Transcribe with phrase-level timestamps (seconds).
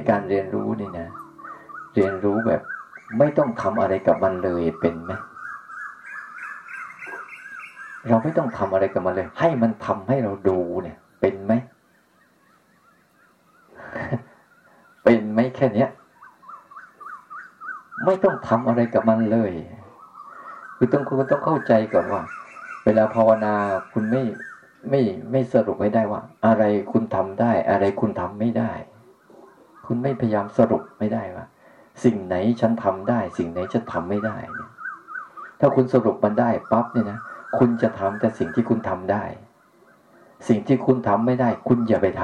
[0.00, 1.08] ในการเรียนรู้นี่นะ
[1.94, 2.60] เรียนรู้แบบ
[3.18, 5.12] ไม่ต้องทำอะไรกับมันเลยเป็นไหม
[8.08, 11.52] เราไม่ต้องทำอะไรกับมันเลย ให้มันทำให้เราดูเนี่ย เป็นไหม
[15.04, 15.90] เป็นไหมแค่เนี้ย
[18.04, 19.52] ไม่ต้องทำอะไรกับมันเลย
[20.76, 22.22] คือต้องคุณต้องเข้าใจก่อนว่า
[22.84, 23.54] เวลาภาวนา
[23.92, 24.22] คุณไม่
[24.90, 28.72] ไม่ไม่สรุปให้ได้ว่า อะไรคุณทำได้ อะไรคุณทำไม่ได้
[29.92, 31.46] คุณไม่พยายามสรุปไม่ได้ว่า
[32.04, 34.70] สิ่งไหนฉันทำได้ สิ่งไหนฉันทำไม่ได้เนี่ย
[35.60, 37.18] ถ้าคุณสรุปมันได้ปั๊บเนี่ยนะ
[37.58, 39.24] คุณจะทำแต่สิ่งที่คุณทำได้
[40.48, 42.22] สิ่งที่คุณทำไม่ได้ คุณอย่าไปท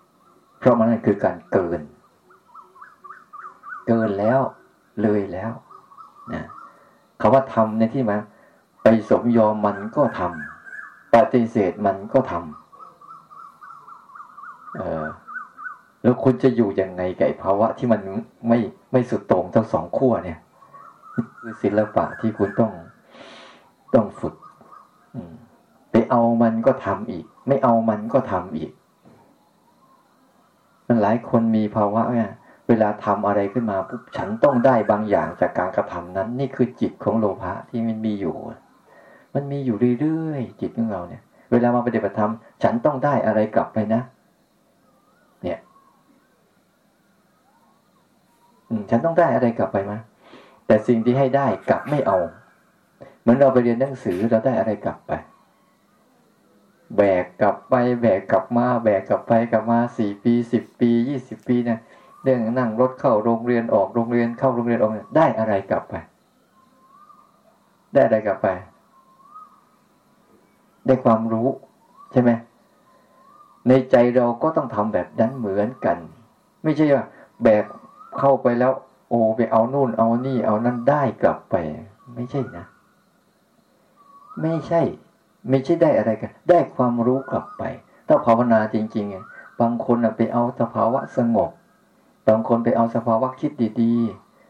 [0.00, 1.80] ำเพราะมันนั่นคือการเกิน
[3.86, 4.40] เกินแล้ว
[5.02, 5.52] เลยแล้ว
[6.32, 6.46] นะ
[7.20, 8.16] คาว่าทำในที่มา
[8.82, 12.42] ไปสมยอมมันก็ทำปฏิเสธมันก็ทำ
[14.78, 15.06] เออ
[16.02, 18.00] แล้วคุณจะอยู่ยังไงกับภาวะที่มัน
[18.48, 18.58] ไม่
[18.92, 20.38] ไม่สุดโต่งทั้งสองขั้วเนี่ย
[21.38, 22.72] คือศิลปะที่คุณต้อง
[23.94, 24.34] ต้องฝึก
[25.90, 28.70] ไปเอามันก็ทำอีก ไม่เอามันก็ทำอีก
[30.88, 32.30] มันหลายคนมีภาวะเนี่ย
[32.68, 38.36] เวลาทำอะไรขึ้นมาปุ๊บฉันต้องได้บางอย่างจากการกระทำนั้น นี่คือจิตของโลภะที่มันมีอยู่
[39.34, 44.00] มันมีอยู่เรื่อยๆจิตของเราเนี่ย เวลามาปฏิบัติธรรมฉันต้องได้อะไรกลับไปนะ
[45.42, 45.58] เนี่ย
[48.90, 49.98] ฉันต้องได้อะไรกลับไปมา
[50.66, 52.18] แต่สิ่งที่ให้ได้กลับไม่เอา
[53.20, 55.12] เหมือนเราไปเรียนหนังสือเราได้อะไรกลับไป
[56.96, 61.78] แบกกลับไป แบกกลับมา แบกกลับไปกลับมาสี่ปีสิบปียี่สิบปีเนี่ย
[62.22, 65.94] เรื่องนั่งรถเข้าโรงเรียนออกโรงเรียนเข้าโรงเรียนออกได้อะไรกลับไป
[67.92, 68.48] ได้อะไรกลับไป
[70.86, 71.48] ได้ความรู้
[72.12, 72.30] ใช่ไหม
[73.68, 75.96] ในใจเราก็ต้องทำแบบนั้นเหมือนกัน
[76.62, 77.04] ไม่ใช่ว่า
[77.42, 77.64] แบก
[78.18, 78.72] เข้าไปแล้ว
[79.08, 81.54] โอ้ไปเอานู่น เอานี่ เอานั่นได้กลับไป
[82.14, 82.64] ไม่ใช่นะ
[84.42, 84.80] ไม่ใช่
[85.48, 87.62] ไม่ใช่ได้อะไรกัน ได้ความรู้กลับไป
[88.06, 91.50] ถ้าภาวนาจริงๆบางคนไปเอาสภาวะสงบ
[92.28, 93.94] บางคนไปเอาสภาวะคิดดี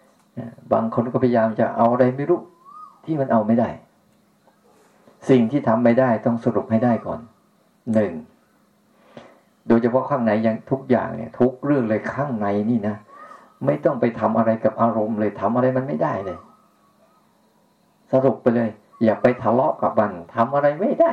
[0.08, 2.40] ๆบางคนก็พยายามจะเอาอะไรไม่รู้
[3.04, 3.68] ที่มันเอาไม่ได้
[5.30, 7.20] สิ่งที่ทำไม่ได้ต้องสรุปให้ได้ก่อน
[7.94, 8.12] หนึ่ง
[9.68, 12.96] โดยเฉพาะข้างในยังทุกอย่างเนี่ย ทุกเรื่องเลยข้างในนี่นะ
[13.66, 16.38] ไม่ต้องไปทำอะไรกับอารมณ์เลยทำอะไรมันไม่ได้เลย
[18.12, 18.70] สรุปไปเลย
[19.04, 21.12] อย่าไปทะเลาะกับมันทำอะไรไม่ได้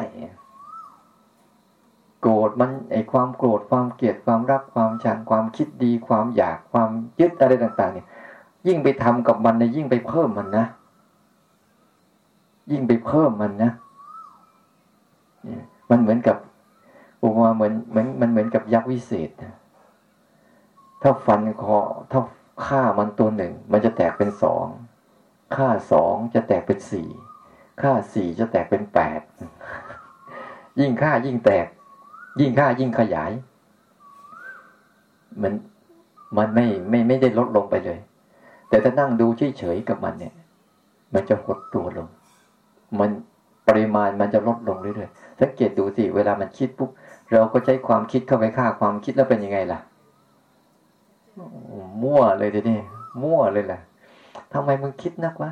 [2.21, 8.07] โกรธมันไอความโกรธความเกลียดความรักความชังความคิดดี ความอยากความยึดอะไรต่าง ๆ เนี่ย
[8.67, 10.65] ยิ่งไปทำกับมันเนี่ยยิ่งไปเพิ่มมันนะ
[12.71, 13.71] ยิ่งไปเพิ่มมันนะ
[15.89, 16.37] มันเหมือนกับ
[17.21, 19.29] อุมาเหมือนเหมือนมันเหมือนกับยักษ์วิเศษ
[21.01, 21.77] ถ้าฟันคอ
[22.11, 22.21] ถ้า
[22.65, 24.67] ฆ่ามันตัวหนึ่ง มันจะแตกเป็นสอง
[25.55, 27.07] ฆ่าสองจะแตกเป็นสี่
[27.81, 29.21] ฆ่าสี่จะแตกเป็นแปด
[30.79, 31.67] ยิ่งฆ่ายิ่งแตก
[32.39, 33.31] ยิ่งฆ่ายิ่งขยาย
[35.41, 35.53] มัน
[36.37, 37.99] มันไม่ไม่ไม่ได้ลดลงไปเลย
[38.69, 40.33] แต่ถ้านั่งดูเฉยๆกับมันเนี่ย
[41.13, 42.07] มันจะหดตัวลง
[42.99, 43.09] มัน
[43.67, 46.89] ปริมาณมันจะลดลงเรื่อยๆสังเกตดูสิเวลามันคิดปุ๊บ
[47.31, 49.79] เราก็ใช้ความคิดเข้าไปฆ่าความคิดแล้วเป็นยังไงล่ะ
[52.03, 52.79] มั่วเลยทีนี้
[53.23, 53.81] มั่วเลยแหละ
[54.53, 55.51] ทำไมมึงคิดนักวะ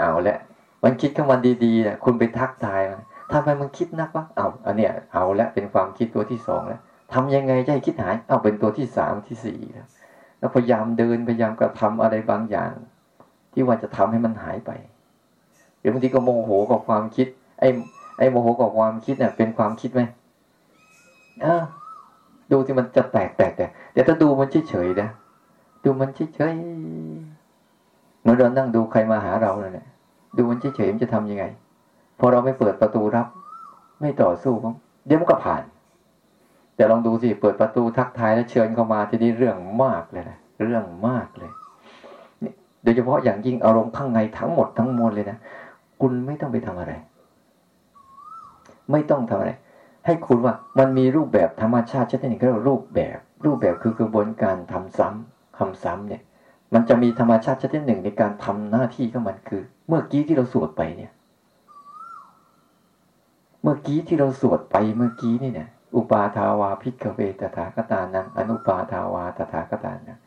[0.00, 0.38] เอาละ
[0.84, 3.00] มันคิดกับมันดีๆนะคุณไปทักทายมัน
[3.32, 6.80] ทำไมมันคิดนักวะเอาอันเนี้ยเอาละเป็นความคิดตัวที่สองแล้ว
[7.12, 9.86] ทำยังไงจะให้คิดหาย เอาเป็นตัวที่สามที่สี่แล้ว
[10.38, 12.72] แล้วพยายามเดินพยายามกระทำอะไรบางอย่าง
[13.52, 14.70] ที่ว่าจะทำให้มันหายไป
[15.80, 17.26] เดี๋ยวบางทีก็โมโหกับความคิด
[17.60, 17.68] ไอ้
[18.18, 20.02] ไอ้โมโหกับความคิดเนี่ยเป็นความคิดไหม
[21.44, 21.62] อ่า
[22.52, 25.08] ดูที่มันจะแตกแตกแต่แต่ถ้าดูมันเฉยๆนะ
[25.84, 29.86] ดูมันเฉยๆเหมือนเรานั่งดูใครมาหาเราเนี่ย
[30.36, 31.44] ดูมันเฉยๆมันจะทํำยังไง
[32.18, 33.26] พอเราไม่เปิดประตูรับ
[34.00, 34.52] ไม่ต่อสู้
[35.06, 35.62] เดี๋ยวมันก็ผ่าน
[36.74, 41.50] แต่ลองดูสิเปิดประตูทักทายแล้วเชิญเข้ามาที่นี่เรื่องมากเลยนะเรื่องมากเลย
[42.82, 45.38] โดยเฉพาะอย่างยิ่งอารมณ์ข้างในทั้งหมดทั้งมวลเลยนะ
[46.00, 46.92] คุณไม่ต้องไปทำอะไร
[48.92, 49.52] ไม่ต้องทำอะไร
[50.06, 56.22] ให้คุณว่ามันมีรูปแบบธรรมชาติชนิดหนึ่งก็เรียกรูปแบบ รูปแบบคือกระบวนการทำซ้ำคำซ้ำเนี่ย
[56.74, 61.12] มันจะมีธรรมชาติชนิดหนึ่งในการทำหน้าที่ของมันคือ เมื่อกี้ที่เราสวดไปเนี่ย
[63.62, 70.18] เมื่อกี้ที่เราสวดไปเมื่อกี้นี่เนี่ยอุปาทาวาพิกเวตถาคตานังอนุปาทาวาตถาคตานัง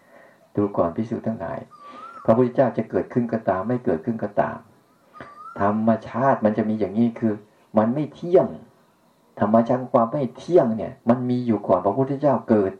[0.55, 1.59] ดูก่อนพิสูจน์ทั้งหลาย
[2.23, 4.57] พระพุทธเจ้าจะเกิดขึ้นก็ตาม ไม่เกิดขึ้นก็ตาม
[5.59, 7.33] ธรรมชาติมันจะมีอย่างนี้คือ
[7.77, 8.47] มันไม่เที่ยง
[9.39, 12.71] ธรรมชาติความไม่เที่ยงเนี่ย มันมีอยู่ก่อนพระพุทธเจ้าเกิด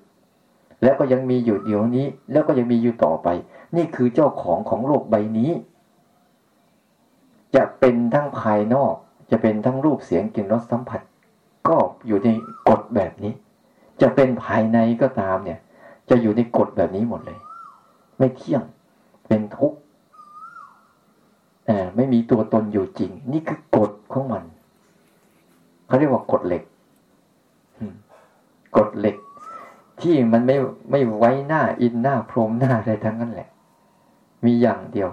[0.84, 3.28] แล้วก็ยังมีอยู่เดี๋ยวนี้ แล้วก็ยังมีอยู่ต่อไป
[3.76, 5.52] นี่คือเจ้าของของโลกใบนี้
[7.56, 8.94] จะเป็นทั้งภายนอก
[9.32, 11.02] จะเป็นทั้งรูปเสียงกลิ่นรสสัมผัส
[11.68, 11.78] ก็
[12.08, 12.30] อยู่ใน
[12.70, 13.34] กฎแบบนี้
[14.02, 15.60] จะเป็นภายในก็ตามเนี่ย
[16.10, 17.40] จะอยู่ในกฎแบบนี้หมดเลย
[18.18, 18.64] ไม่เที่ยง
[19.28, 19.78] เป็นทุกข์
[21.96, 24.44] ไม่มีตัวตนอยู่จริง นี่คือกฎของมัน
[25.92, 26.64] เขาเรียกว่ากฎเหล็ก
[28.78, 29.16] กฎเหล็ก
[30.02, 30.58] ที่มันไม่
[30.92, 33.48] ไม่ไว้หน้าอินหน้าพรมหน้าอะไรทั้งนั้นแหละ
[34.46, 35.10] มีอย่างเดียว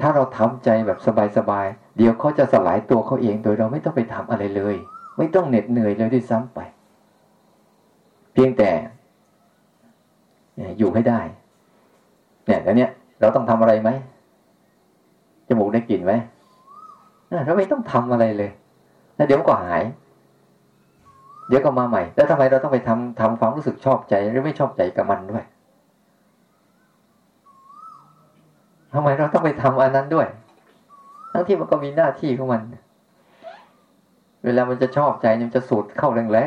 [0.00, 0.98] ถ้าเราทำใจแบบ
[1.36, 4.76] สบายๆเดี๋ยวเขาจะสลายตัวเขาเองโดยเราไม่ต้องไปทำอะไรเลย
[5.18, 6.58] ไม่ต้องเหน็ดเหนื่อยเลยด้วยซ้ำไป
[8.32, 8.70] เพียงแต่
[10.78, 11.20] อยู่ให้ได้
[12.46, 12.90] เนี่ยแล้วเนี่ย
[13.20, 13.90] เราต้องทำอะไรไหม
[15.48, 16.12] จมูกได้กลิ่นไหม
[17.44, 18.50] เราไม่ต้องทำอะไรเลย
[19.16, 19.82] แล้วเดี๋ยวก็หาย
[21.48, 25.44] เดี๋ยวก็มาใหม่ แล้วทำไมเราต้องไปทำทำความรู้สึกชอบใจหรือไม่ชอบใจกับมันด้วย
[28.94, 30.26] ทำไมเราต้องไปทำอันนั้นด้วย
[31.32, 32.62] ทั้งที่มันก็มีหน้าที่ของมัน
[34.44, 36.38] เวลามันจะชอบใจมันจะสูดเข้าแร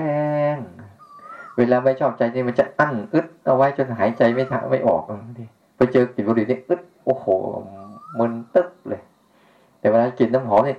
[0.56, 5.04] งๆเวลาไม่ชอบใจนี่มันจะอั้นอึดเอาไว้จนหายใจไม่ทันไม่ออก
[5.76, 7.26] ไปเจอกลิ่นบุหรี่นี่อึดโอ้โห
[8.20, 9.02] มึนตึ๊บเลย
[9.80, 10.78] แต่เวลากินน้ำหอมนี่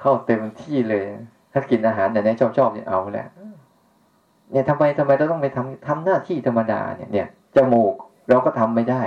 [0.00, 1.04] เข้าเต็มที่เลย
[1.52, 3.28] ถ้ากินอาหารแต่ไหนชอบชอบเนี่ยเอาแหละ
[4.50, 7.26] เนี่ยทำไมทำไมเราต้องไปทำทำหน้าที่ธรรมดาเนี่ยเนี่ย
[7.56, 7.94] จมูก
[8.28, 9.02] เราก็ทำไม่ได้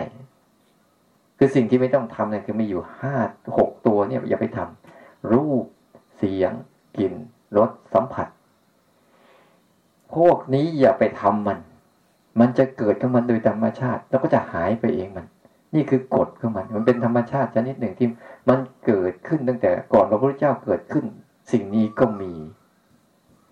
[1.37, 3.15] คือสิ่งที่ไม่ต้องทำเนี่ยคือมีอยู่ห้า
[3.57, 5.65] หกตัวเนี่ย อย่าไปทำรูป
[6.17, 6.51] เสียง
[6.97, 7.13] กลิ่น
[7.57, 8.27] รสสัมผัส
[10.15, 11.59] พวกนี้อย่าไปทำมัน
[12.39, 15.25] มันจะเกิดขึ้นมันโดยธรรมชาติ แล้วก็จะหายไปเองมัน
[15.75, 18.07] นี่คือกฎของมัน มันเป็นธรรมชาติชนิดหนึ่งที่
[18.49, 21.05] มันเกิดขึ้นตั้งแต่ก่อนพระพุทธเจ้าเกิดขึ้น
[21.51, 22.33] สิ่งนี้ก็มี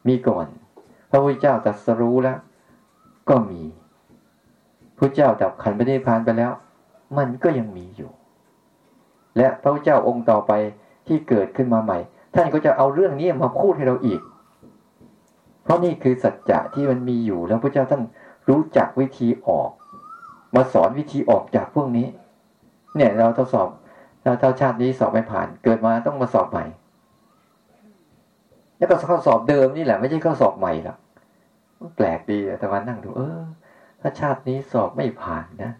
[0.07, 0.45] มีก่อน
[1.09, 2.37] พระพุทธเจ้าตรัสรู้แล้ว
[3.29, 3.61] ก็มี
[4.97, 6.51] พระเจ้าดับขันไปได้พานไปแล้ว
[7.17, 8.11] มันก็ยังมีอยู่
[9.37, 10.51] และพระพุทธเจ้าองค์ต่อไป
[11.07, 11.97] ที่เกิดขึ้นมาใหม่
[12.33, 14.21] ท่านก็จะเอาเรื่องนี้มาพูดให้เราอีก
[15.63, 18.01] เพราะนี่คือสัจจะที่มันมีอยู่แล้วพระเจ้าท่าน
[18.49, 19.69] รู้จักวิธีออก
[20.55, 22.07] มาสอนวิธีออกจากพวกนี้
[22.95, 23.67] เนี่ยเราทดสอบ
[24.23, 26.65] เราเท่าชาตินี้สอบไม่ผ่าน เกิดมาต้องมาสอบใหม่
[28.81, 30.97] แล้วก็ข้อสอบเดิมนี่แหละ ไม่ใช่ข้อสอบใหม่หรอก
[31.95, 33.41] แปลกดีแต่วันนั่งดูเออ
[34.01, 35.71] ถ้าชาตินี้สอบไม่ผ่านนะ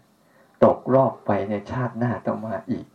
[0.64, 2.86] ตกรอบไปในชาติหน้าต้องมาอีก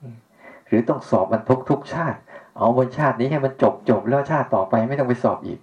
[0.67, 2.19] หรือต้องสอบมันทุกทุกชาติ
[2.57, 5.59] เอาบนชาตินี้ให้มันจบจบแล้วชาติต่อไปไม่ต้องไปสอบอีก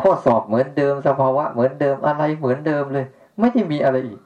[0.00, 3.06] ข้อสอบเหมือนเดิมสภาวะเหมือนเดิมอะไรเหมือนเดิมเลย
[3.40, 4.20] ไม่ได้มีอะไรอีก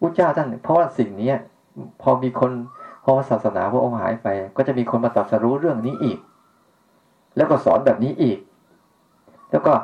[0.00, 1.32] พุทธเจ้าท่านเพราะว่าสิ่งนี้
[2.02, 2.52] พอมีคน
[3.04, 6.18] พอศาสนาพระองค์หายไป ก็จะมีคนมาตรัสรู้เรื่องนี้อีก
[7.36, 8.38] แล้วก็สอนแบบนี้อีก
[9.54, 9.74] แล้วก็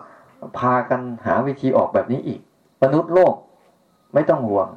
[0.59, 2.41] พากันหาวิธีออกแบบนี้อีก
[2.83, 3.35] มนุษย์โลก
[4.15, 4.69] ไม่ต้องห่วง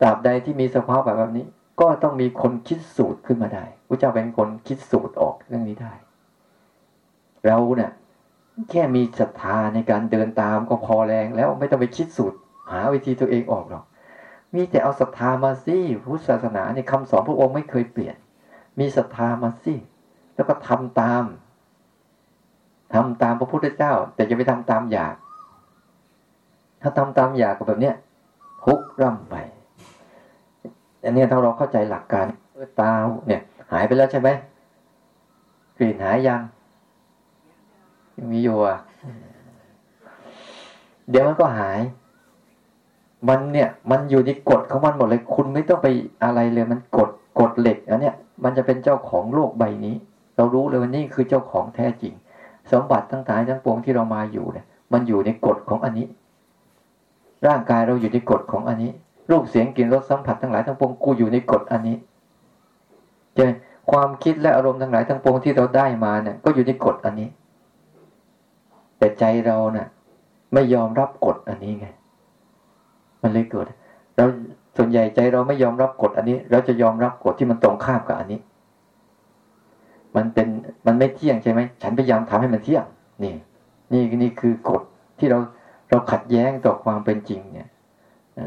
[0.00, 1.46] ตราบใดที่มีสภาพแบบแบบนี้
[1.80, 5.92] ก็ต้องมีคนคิดสูตรขึ้นมาได้พระเจ้าเป็นคนคิดสูตรออกเรื่องนี้ได้
[7.46, 7.92] เราเนี่ย
[8.70, 12.38] แค่มีศรัทธาในการเดินตามก็พอแรง แล้วไม่ต้องไปคิดสูตร
[12.72, 13.84] หาวิธีตัวเองออกหรอก
[14.54, 18.16] มีแต่เอาศรัทธามาสิพุทธศาสนาเนี่ยคำสอนพระองค์ไม่เคยเปลี่ยน
[18.80, 19.74] มีศรัทธามาสิ
[20.34, 21.24] แล้วก็ทำตาม
[22.92, 25.14] ทำตามพระพุทธเจ้า แต่จะไปทำตามอยาก
[26.82, 27.94] ถ้าทำตามอยากกับแบบเนี้ย
[28.64, 29.34] ทุกร่ำไป
[31.04, 32.26] อันนี้ถ้าเราเข้าใจหลักการ
[32.80, 32.92] ตา
[33.26, 34.28] เนี่ย หายไปแล้วใช่ไหม
[35.76, 36.40] กลิ่นหายยัง
[38.16, 38.78] ยังมีอยู่อะ
[41.10, 41.80] เดี๋ยวมันก็หาย
[43.28, 45.88] มันเนี่ย มันอยู่ในกฎของมันหมดเลย คุณไม่ต้องไป
[46.24, 47.10] อะไรเลย มันกฎ
[47.40, 48.14] กฎเหล็กอันเนี้ย
[48.44, 49.94] มันจะเป็นเจ้าของโลกใบนี้
[50.36, 52.14] เรารู้เลยว่านี่คือเจ้าของแท้จริง
[52.72, 56.06] สมบัติทั้งหลายทั้งปวงที่เรามาอยู่เนี่ย มันอยู่ในกฎของอันนี้
[57.46, 58.90] ร่างกายเราอยู่ในกฎของอันนี้
[59.30, 61.96] รูปเสียงกลิ่นรสสัมผัสทั้งหลายทั้งปวงกูอยู่ในกฎอันนี้
[63.34, 63.40] เจ
[63.90, 67.28] ความคิดและอารมณ์ทั้งหลายทั้งปวงที่เราได้มาเนี่ยก็อยู่ในกฎอันนี้
[68.98, 69.88] แต่ใจเราเนะ่ะ
[70.54, 71.86] ไม่ยอมรับกฎอันนี้ไง
[73.22, 73.66] มันเลยเกิด
[74.16, 74.24] เรา
[74.76, 78.40] ส่วนใหญ่ใจเราไม่ยอมรับกฎอันนี้ เราจะยอมรับกฎที่มันตรงข้ามกับอันนี้
[80.16, 80.48] มันเป็น
[80.86, 82.84] มันไม่เที่ยงใช่ไหมฉันพยายามทำให้มันเที่ยง
[83.24, 83.34] นี่
[83.92, 84.82] นี่นี่คือกฎ
[85.18, 85.38] ที่เรา
[85.90, 87.68] เราขัดแย้งต่อความเป็นจริงเนี่ย
[88.38, 88.40] อ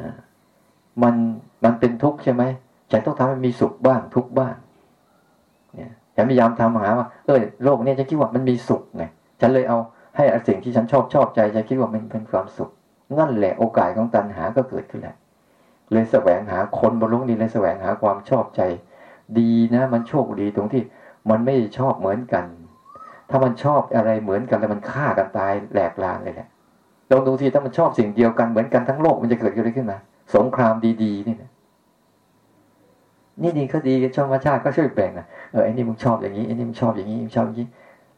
[1.03, 1.15] มัน
[1.63, 2.43] มันเป็นทุกข์ใช่ไหม
[2.91, 4.55] ฉันต้องทำให้มีสุขบ้างทุกข์บ้าง
[5.75, 9.03] เนี่ยฉันพยายามทำหาว่าเออโลกนี้ฉันคิดว่ามันมีสุขไง
[9.41, 9.77] ฉันเลยเอา
[10.15, 12.69] ให้สิ่งที่ฉันชอบชอบใจฉันคิดว่ามันเป็นความสุข
[13.19, 15.15] นั่นแหละโอกาสของตัณหาก็เกิดขึ้นแหล้ว
[15.91, 18.62] เลยแสวงหาคนบนโลกนี้เลยแสวงหาความชอบใจ
[19.39, 20.81] ดีนะ มันโชคดีตรงที่
[21.29, 22.46] มันไม่ชอบเหมือนกัน
[23.29, 26.48] ถ้ามันชอบอะไรเหมือนกันแล้วมันฆ่ากันตายแหลกลานเลยแหละ
[27.12, 29.98] ลองดูทีถ้ามันชอบสิ่งเดียวกันเหมือนกันทั้งโลกมันจะเกิดอะไรขึ้นมา
[30.36, 31.51] สงครามดีๆนี่นะ
[33.41, 37.67] นี่ดีก็ดีชาวชาติก็ช่วยแบ่งนะเออไอ้นี่มึงชอบอย่างนี้ไอ้นี่มึงชอบอย่างนี้มึงชอบอย่างนี้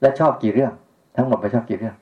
[0.02, 0.72] แล้วชอบกี่เรื่อง
[1.16, 1.96] ทั้งหมดไปชอบกี่เรื่อง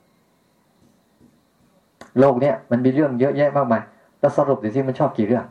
[2.20, 3.82] โลกเนี้ยมันมีเรื่องเยอะแยะมากมาย
[4.20, 5.46] แล้วสรุปดูสิมันชอบกี่เรื่อง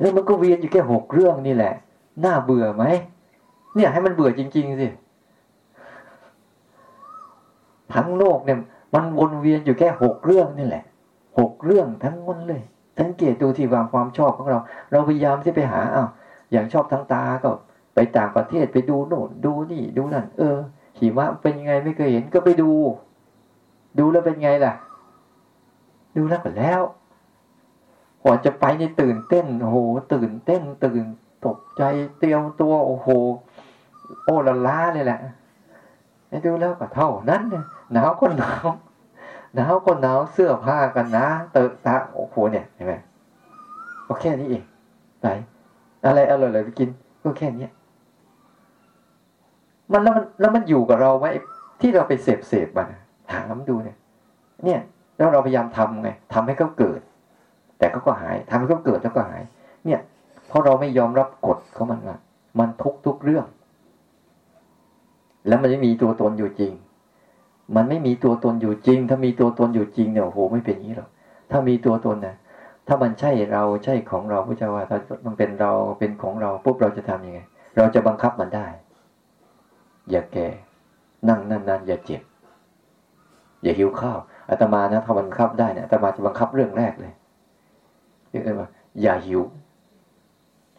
[0.00, 1.74] แล้วมันก็เวียนอยู่แค่หกเรื่องนี่แหละ
[2.24, 2.84] น่าเบื่อไหม
[3.74, 4.88] เนี่ย ให้มันเบื่อจริง ๆ สิ
[7.94, 8.58] ทั้งโลกเนี่ย
[8.94, 10.84] มันวนเวียนอยู่แค่หกเรื่องนี่แหละ
[11.38, 12.62] หกเรื่องทั้งหมดเลย
[12.98, 14.58] สังเกตดูที่วางความชอบของเรา
[14.90, 16.08] เราพยายามที่ไปหาอ้าว
[16.52, 17.50] อย่างชอบทางตาก็
[17.94, 20.56] ไปต่างประเทศไปดูโน่นดูนี่ดูนั่น เออ
[20.98, 22.70] หิมะเป็นยังไงไม่เคยเห็นก็ไปดู
[23.98, 24.72] ดูแล้วเป็นไงล่ะ
[26.16, 26.82] ดูแล้วก็แล้ว
[28.22, 29.76] กว่าจะไปนี่ตื่นเต้นโอ้โห
[30.12, 31.04] ตื่นเต้น ตื่น
[31.46, 31.82] ตกใจ
[32.18, 33.08] เตรียมตัวโอ้โห
[34.24, 35.20] โอละล้าเลยแหละ
[36.46, 38.66] ดูแล้วก็เท่านั้นเนี่ยหนาวก็หนาว
[39.54, 42.94] หนาวก็หนาวเสื้อผ้ากันนะเตอะตาโอ้โหเนี่ยเห็นไหม
[44.06, 44.62] ก็แค่นี้เอง
[45.20, 45.28] ไหน
[46.04, 46.88] อะไรอร่อยๆไปกิน
[47.22, 47.68] ก็แค่นี้
[49.92, 51.26] มันแล้วมันแล้วมันอยู่กับเราไหม
[51.80, 52.86] ที่เราไปเสพเสพมัน
[53.32, 53.96] ถามดูเนี่ย
[54.64, 54.80] เนี่ย
[55.16, 57.00] แล้วเราพยายามทำไงทำให้เขาเกิด
[57.78, 59.42] แต่เขาก็หายทำให้เขาเกิดแล้วก็หาย
[59.84, 60.00] เนี่ย
[60.48, 62.16] เพราะเราไม่ยอมรับกฎเขามันว่า
[62.58, 63.46] มันทุกทุกเรื่อง
[65.46, 66.72] แล้วมันไม่มีตัวตนอยู่จริง
[67.76, 71.10] มันไม่มีตัวตนอยู่จริง ถ้ามีตัวตนอยู่จริงเนี่ยโอ้โหไม่เป็นอย่างนี้หรอก
[71.50, 72.36] ถ้ามีตัวตนนะ
[72.86, 77.40] ถ้ามันใช่เราใช่ของเราพระเจ้าว่าถ้ามันเป็นเราเป็นของเราปุ๊บเราจะทํำยังไง
[77.76, 78.66] เราจะบังคับมันได้
[80.10, 80.48] อย่าแก่
[81.28, 82.22] นั่งนานๆอย่าเจ็บ
[83.62, 84.18] อย่าหิวข้าว
[84.50, 87.12] อาตมานะถ้าบังคับได้เนี่ยอาตมาจะบังคับเรื่องแรกเลย
[88.30, 88.68] เรียกว่า
[89.02, 89.40] อย่าหิว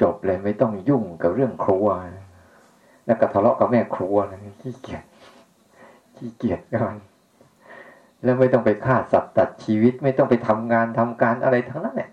[0.02, 1.88] จบเลยไม่ต้องยุ่งกับเรื่องครัว
[3.06, 5.04] แล้วก็ทะเลาะกับแม่ครัวนะขี้เกียจ
[6.18, 6.96] ขี้เกียจกัน
[8.24, 12.10] แล้วไม่ต้องไปฆ่าสัตว์ตัดชีวิตไม่ต้องไปทำงานทำการอะไรทั้งนั้นแหละ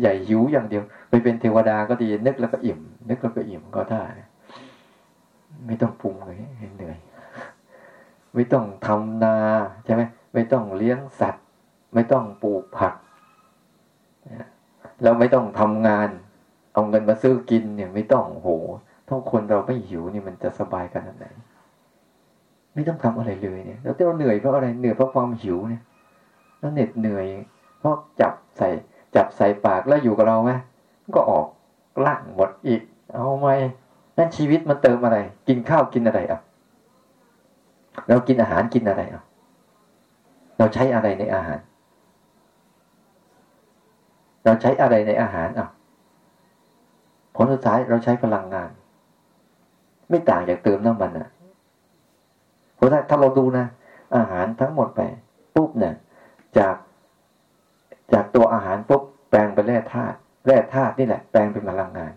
[0.00, 4.04] ใหญ่หิวอย่างเดียว ไปเป็นเทวดาก็ดีนึกแล้วก็อิ่ม นึกแล้วก็อิ่มก็ได้
[5.66, 6.36] ไม่ต้องปรุงเลย
[6.76, 6.98] เหนื่อย
[8.34, 9.36] ไม่ต้องทำนา
[9.84, 10.02] ใช่ไหม
[10.34, 11.44] ไม่ต้องเลี้ยงสัตว์
[11.94, 12.94] ไม่ต้องปลูกผัก
[15.02, 16.08] แล้วไม่ต้องทำงาน
[16.72, 18.48] เอาเงินมาซื้อกินเนี่ย ไม่ต้องโห
[19.08, 21.26] ถ้าคนเราไม่หิวนี่มันจะสบายขนาดไหน
[22.74, 25.82] ไม่ต้องทำอะไรเลยเนี่ยแล้วเราเหนื่อยเพราะอะไรเหนื่อยเพราะความหิวเนี่ย
[26.58, 27.26] แล้วเหน็ดเหนื่อย
[27.78, 28.68] เพราะจับใส่
[29.14, 30.50] จับใส่ปากแล้วอยู่กับเราไหม
[31.14, 31.46] ก็ออก
[32.06, 32.82] ล่างหมดอีก
[33.14, 33.48] เอาไหม
[34.16, 36.40] นั่นชีวิตมันเติมอะไร กินข้าวกินอะไรอะ
[38.08, 39.22] เรากินอาหารกินอะไรอะ
[40.58, 41.58] เราใช้อะไรในอาหาร
[44.44, 45.68] เราใช้อะไรในอาหารอะ
[47.36, 48.70] ผลสุดท้ายเราใช้พลังงาน
[50.10, 51.28] ไม่ต่างจากเติมน้ำมันอะ
[52.76, 53.66] เพราะถ้าเราดูนะ
[54.16, 55.00] อาหารทั้งหมดไป
[55.54, 55.94] ปุ๊บเนี่ย
[56.58, 56.76] จาก
[58.12, 62.12] จากตัวอาหารปุ๊บแปลงเป็นแร่ธาตุแร่ธาตุนี่แหละแปลงเป็นพลังงาน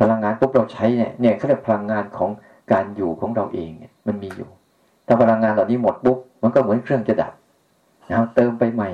[0.00, 2.30] พลังงานปุ๊บเราใช้เนี่ยเนี่ยเขาเรียกพลังงานของ
[2.72, 4.50] การอยู่ของเราเองเนี่ย มันมีอยู่
[5.06, 7.32] ถ้าพลังงานเหล่านี้หมดปุ๊บมันก็เหมือนเครื่องจะดับ
[8.10, 8.90] นะเติมไปใหม่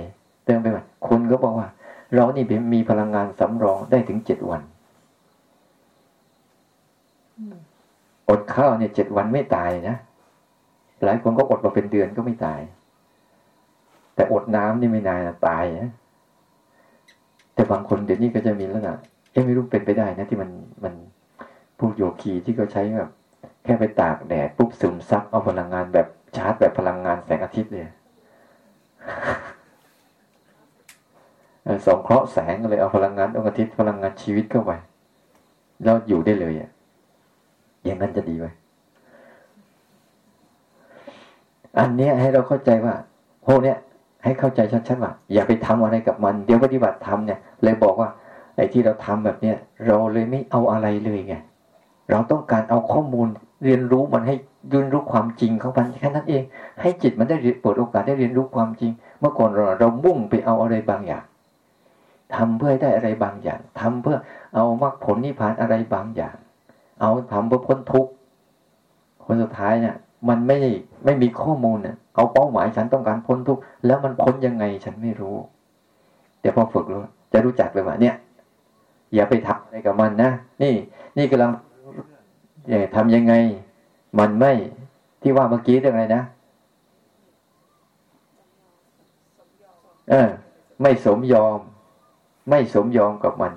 [0.46, 1.68] เติมไปใหม่คนก็บอกว่า
[2.14, 4.62] เรานี่มีพลังงานสำรองได้ถึงเจ็ดวัน
[8.28, 9.96] อดข้าวเนี่ยเจ็ดวันไม่ตายนะ
[11.04, 12.60] หลายคนก็อดมาเป็นเดือนก็ไม่ตาย
[14.14, 15.90] แต่อดน้ำนี่ไม่นานตายนะ
[17.54, 18.96] แต่บางคนเดี๋ยวนี้ก็จะมีแล้วนะ
[19.32, 20.50] เอ๊ะไม่รู้เป็นไปได้นะที่มัน
[20.84, 20.94] มัน
[21.78, 23.10] พวกโยคีที่เขาใช้แบบ
[23.64, 26.06] แค่ไปตากแดดปุ๊บซึมซับเอาพลังงานแบบ
[26.36, 27.84] ชาร์จแบบพลังงานแสงอาทิตย์เลย
[31.86, 34.72] สองเคราะห์แสงเลยเอาพลังงานดวงอาทิตย์พลังงานชีวิตเข้าไป
[35.84, 36.70] แล้วอยู่ได้เลยอะ
[37.84, 38.46] อย่างนั้นจะดีไหม
[41.78, 42.94] อันเนี้ยให้เราเข้าใจว่า
[43.46, 43.76] พวกเนี้ย
[44.24, 48.08] ให้เข้าใจชัดๆว่าอย่าไปทำอะไรกับมัน เดี๋ยวปฏิบัติธรรมเนี่ย เลยบอกว่า
[48.56, 49.56] ไอ้ที่เราทำแบบเนี้ย
[49.86, 51.34] เราเลยไม่เอาอะไรเลยไง
[52.10, 53.28] เราต้องการเอาข้อมูล
[53.64, 54.36] เรียนรู้มันให้
[54.70, 56.42] เรียนรู้ความจริงของมันแค่นั้นเอง
[56.80, 61.24] ให้จิตมันได้เปิดโอกาสได้เรียนรู้ความจริง เมื่อก่อนเราเรามุ่งไปเอาอะไรบางอย่าง
[62.34, 64.16] ทำเพื่อได้อะไรบางอย่างทำเพื่อ
[64.54, 66.36] เอามรรคผลนิพพานอะไรบางอย่าง
[67.00, 68.12] เอาทำเพื่อพ้นทุกข์
[69.24, 69.96] คนสุดท้ายเนี่ย
[70.28, 70.56] มันไม่
[71.04, 75.36] ไม่มีข้อมูลเนี่ยเอาเป้าหมายฉันต้องการพ้นทุกข์แล้วมันพ้นยังไงฉันไม่รู้
[76.40, 77.00] เดี๋ยวพอฝึกรู้
[77.32, 78.14] จะรู้จักเลยว่าเนี่ย
[79.14, 80.30] อย่าไปทำอะไรกับมันนะ
[80.62, 80.74] นี่
[81.16, 81.50] นี่กำลัง
[82.94, 83.34] ทำยังไง
[84.18, 84.52] มันไม่
[85.22, 86.22] ที่ว่าเมื่อกี้เรื่องอะไรนะ
[90.10, 90.28] เออ
[90.82, 91.58] ไม่สมยอม
[92.50, 93.52] ไม่สมยอมกับมัน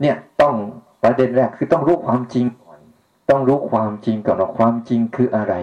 [0.00, 0.54] เนี่ยต้อง
[1.02, 2.46] ประเด็นแรกคือต้องรู้ความจริง
[3.30, 5.54] ต้องรู้ความจริงก่อนว่าความจริงคืออะไร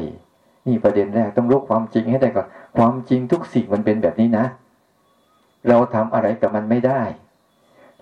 [0.68, 4.46] นี่ประเด็นแรกต้องรู้ความจริงให้ได้ก่อน ความจริงทุกสิ่งมันเป็นแบบนี้นะ
[5.70, 7.02] เราทำอะไรกับมันไม่ได้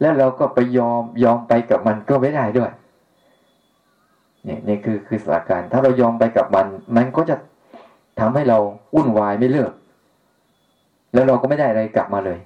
[0.01, 2.71] แล้วเราก็ไปยอมยอมไปกับมันก็ไม่ได้ด้วย
[4.45, 7.35] เนี่ยนี่คือคือสถานการณ์ถ้าเรายอมไปกับมัน มันก็จะ
[8.19, 8.57] ทำให้เรา
[8.95, 9.71] วุ่นวายไม่เลิก
[11.13, 12.39] แล้วเราก็ไม่ได้อะไรกลับมาเลย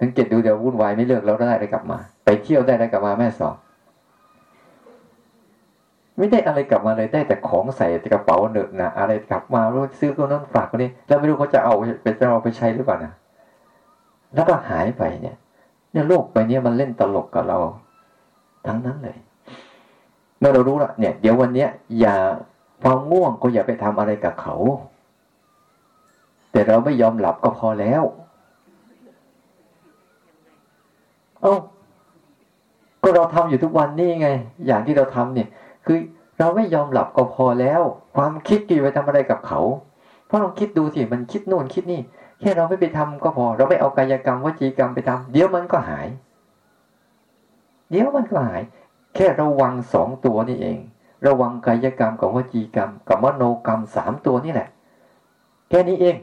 [0.00, 3.54] สังเกตดูเดี๋ยววุ่นวายไม่เลิกเราได้อะไรกลับมา ไปเที่ยวได้อะไรกลับมาแม่สอน
[6.18, 13.12] ไม่ได้อะไรกลับมาเลยได้แต่ของใส่กระเป๋าเนอะนะอะไรกลับมารู้ซื้อคนนั้นฝากคนนี้ แล้วไม่รู้เขาจะเอาไปจะเอาไปใช้หรือเปล่านะ
[14.34, 15.36] แล้วก็หายไปเนี่ย
[15.92, 17.58] เนี่ยโลกไปเนี่ยมันเล่นตลกกับเรา
[18.66, 19.16] ทั้งนั้นเลย
[20.38, 21.68] เมื่อเรารู้ละเนี่ย เดี๋ยววันเนี้ย
[22.00, 22.16] อย่า
[22.82, 24.56] ความง่วงก็อย่าไปทำอะไรกับเขา
[26.52, 28.02] แต่เราไม่ยอมหลับก็พอแล้ว
[31.42, 31.56] เอ้า
[33.02, 34.28] ก็เราทำอยู่ทุกวันนี่ไง
[34.66, 35.48] อย่างที่เราทำเนี่ย
[35.88, 36.00] คือ
[36.38, 37.82] เราไม่ยอมหลับก็พอแล้ว
[38.16, 39.60] ความคิดกี่ไปทำอะไรกับเขา
[40.26, 42.00] เพราะลองคิดดูสิมันคิดโน่นคิดนี่
[42.40, 46.08] แค่เราไม่ไปทำก็พอ เราไม่เอากายกรรมวจีกรรมไปทำเดี๋ยวมันก็หาย
[47.90, 48.62] เดี๋ยวมันก็หาย
[49.14, 50.78] แค่ระวังสองตัวนี่เอง
[51.26, 54.68] ระวังกายกรรมกับวจีกรรม กับมโนกรรมสามตัวนี่แหละ
[55.68, 56.16] แค่นี้เอง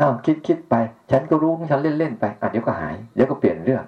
[0.00, 0.74] อ้าวคิดคิดไป
[1.10, 3.84] ฉันก็รู้ฉันเล่นเล่นไปอะเดี๋ยวก็หาย เดี๋ยวก็เปลี่ยนเรื่อง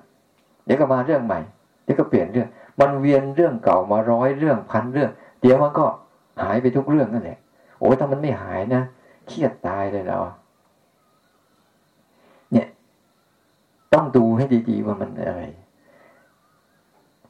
[0.65, 1.41] เดี๋ยวก็มาเรื่องใหม่
[1.85, 2.49] เดี๋ยวก็เปลี่ยนเรื่อง
[2.83, 5.11] มันเวียนเรื่องเก่ามาร้อยเรื่องพันเรื่อง
[5.41, 5.85] เดี๋ยวมันก็
[6.43, 7.39] หายไปทุกเรื่องนั่นแหละ
[7.79, 8.83] โอ้ถ้ามันไม่หายนะ
[9.27, 10.19] เครียดตายเลยเรา
[12.53, 12.67] เนี่ย
[13.93, 15.43] ต้องดูให้ดีๆว่ามันอะไร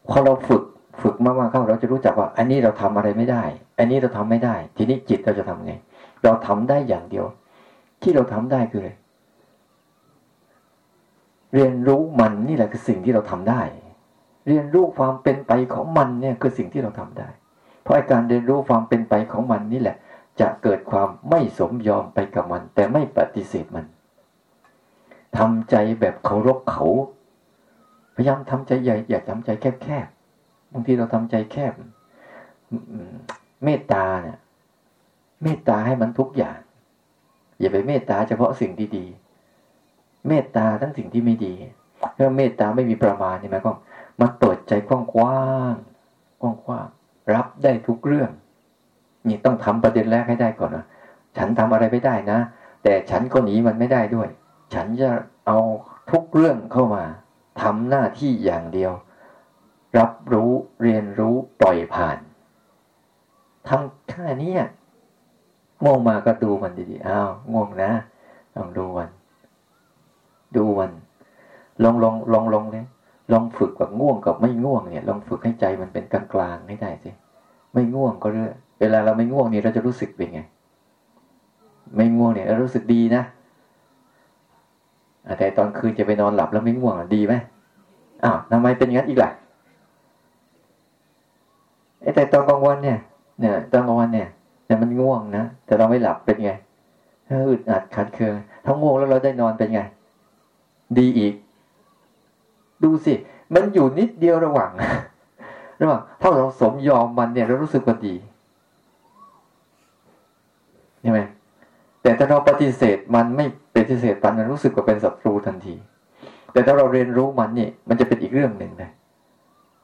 [0.08, 0.62] พอเราฝึก
[1.02, 3.44] ฝึกมากๆเข้าเราจะรู้จักว่า อันนี้เราทำอะไรไม่ได้
[3.78, 5.72] อันนี้เราทำไม่ได้ ทีนี้จิตเราจะทำไง
[6.24, 7.26] เราทำได้อย่างเดียว
[8.02, 8.90] ที่เราทำได้คืออะไร
[11.54, 13.60] เรียนรู้มันนี่แหละคือสิ่งที่เราทำได้
[14.46, 17.28] เรียนรู้ความเป็นไปของมันเนี่ยคือสิ่งที่เราทำได้
[17.82, 19.96] เพราะการเรียนรู้ความเป็นไปของมันนี่แหละ
[20.40, 23.86] จะเกิดความไม่สมยอมไปกับมัน แต่ไม่ปฏิเสธมัน
[25.38, 26.86] ทำใจแบบเคารพเขา
[28.14, 31.72] พยายามทำใจใหญ่อย่าทำใจแคบๆบางทีเราทำใจแคบ
[33.64, 34.38] เมตตาเนี่ย
[35.42, 36.58] เมตตาให้มันทุกอย่าง
[37.60, 41.54] อย่าไปเมตตาเฉพาะสิ่งดีๆเมตตาทั้งสิ่งที่ไม่ดี
[42.14, 43.72] เพราะเมตตาไม่มีประมาณใช่ไหมก็
[44.20, 45.40] มาเปิดใจกว้างกว้า
[45.72, 45.74] ง
[46.40, 46.86] กว้างกว้าง
[47.34, 48.30] รับได้ทุกเรื่อง
[49.28, 50.84] นี่ต้องทำประเด็นแรกให้ได้ก่อนนะ
[51.36, 52.38] ฉันทำอะไรไม่ได้นะ
[52.82, 54.28] แต่ฉันก็หนีมันไม่ได้ด้วย
[54.74, 55.10] ฉันจะ
[55.46, 55.58] เอา
[56.10, 57.04] ทุกเรื่องเข้ามา
[57.62, 58.92] ทำหน้าที่อย่างเดียว
[59.98, 60.50] รับรู้
[60.82, 62.18] เรียนรู้ปล่อยผ่าน
[63.68, 64.54] ทำแค่นี้
[65.82, 67.90] ง่วงมาก็ดูมันดีๆอ้าวง่วงนะ
[68.56, 69.08] ลองดูมัน
[70.56, 70.92] ดูมัน
[71.82, 72.86] ลองลองลองลองเลย
[73.32, 77.10] ลองฝึกกับง่วงกับไม่ง่วงเนี่ยลองฝึกให้ใจมันเป็นกลางกลางให้ได้สิ
[77.72, 80.40] ไม่ง่วงก็เรื่อเวลาเราไม่ง่วงนี่เราจะรู้สึกเป็นไง
[81.96, 83.22] ไม่ง่วงเนี่ยเรารู้สึกดีนะ
[85.38, 87.34] แต่ตอนคืนจะไปนอนหลับแล้วไม่ง่วงดีไหม
[88.24, 89.30] อ้าวทำไมเป็นงั้นอีกล่ะ
[92.00, 92.98] ไอ้แต่ตอนกลางวันเนี่ย
[93.40, 94.28] เนี่ยตอนกลางวันเนี่ย
[94.66, 96.52] แต่มันง่วงนะแต่เราไม่หลับเป็นไง
[97.48, 99.80] อึดอัดขัดเคืองถ้าง่วงแล้วเราได้นอนเป็นไง
[100.98, 101.34] ดีอีก
[102.84, 103.14] ดูสิ
[103.54, 104.70] มันอยู่นิดเดียวระหว่าง
[105.80, 108.14] ระหว่างถ้าเราสมยอมมันเนี่ยเรารู้สึกว่าดี
[111.00, 111.20] ใช่ไหม
[112.02, 115.74] แต่ถ้าเราปฏิเสธมันไม่ปฏิเสธมันมันรู้สึกว่าเป็นศัตรูทันที
[116.52, 118.90] แต่ถ้าเราเรียนรู้มันนี่มันจะเป็นอีกเรื่องหนึ่งเลย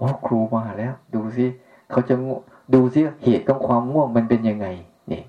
[0.00, 1.46] อ๋อครูมาแล้ว ดูสิ
[1.90, 2.14] เขาจะ
[2.74, 4.66] ดูสิเหตุของความง่วงมันเป็นยังไง
[5.12, 5.22] นี่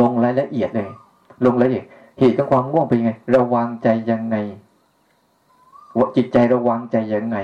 [0.00, 0.88] ลงรายละเอียดเลย
[1.44, 1.86] ลงรายละเอียด
[2.18, 4.36] เหตุของความง่วงเป็นยังไง ระวังใจยังไง
[6.16, 7.38] จิตใจระวังใจยังไง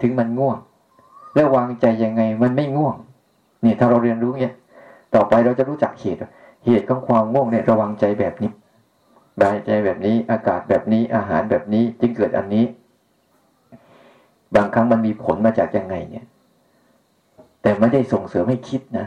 [0.00, 0.58] ถึงมันง่วง
[1.38, 2.96] ระวังใจยังไง มันไม่ง่วง
[3.64, 4.54] นี่ถ้าเราเรียนรู้เนี้ย
[5.14, 6.20] ต่อไปเราจะรู้จักเหตุ
[6.64, 8.50] เหตุของความง่วงเนี่ยระวังใจแบบนี้
[9.40, 12.64] บายใจแบบนี้ อากาศแบบนี้อาหารแบบนี้จึงเกิดอันนี้
[14.54, 16.26] บางครั้งมันมีผลมาจากยังไง เนี่ย
[17.62, 19.06] แต่ไม่ได้ส่งเสริมให้คิดนะ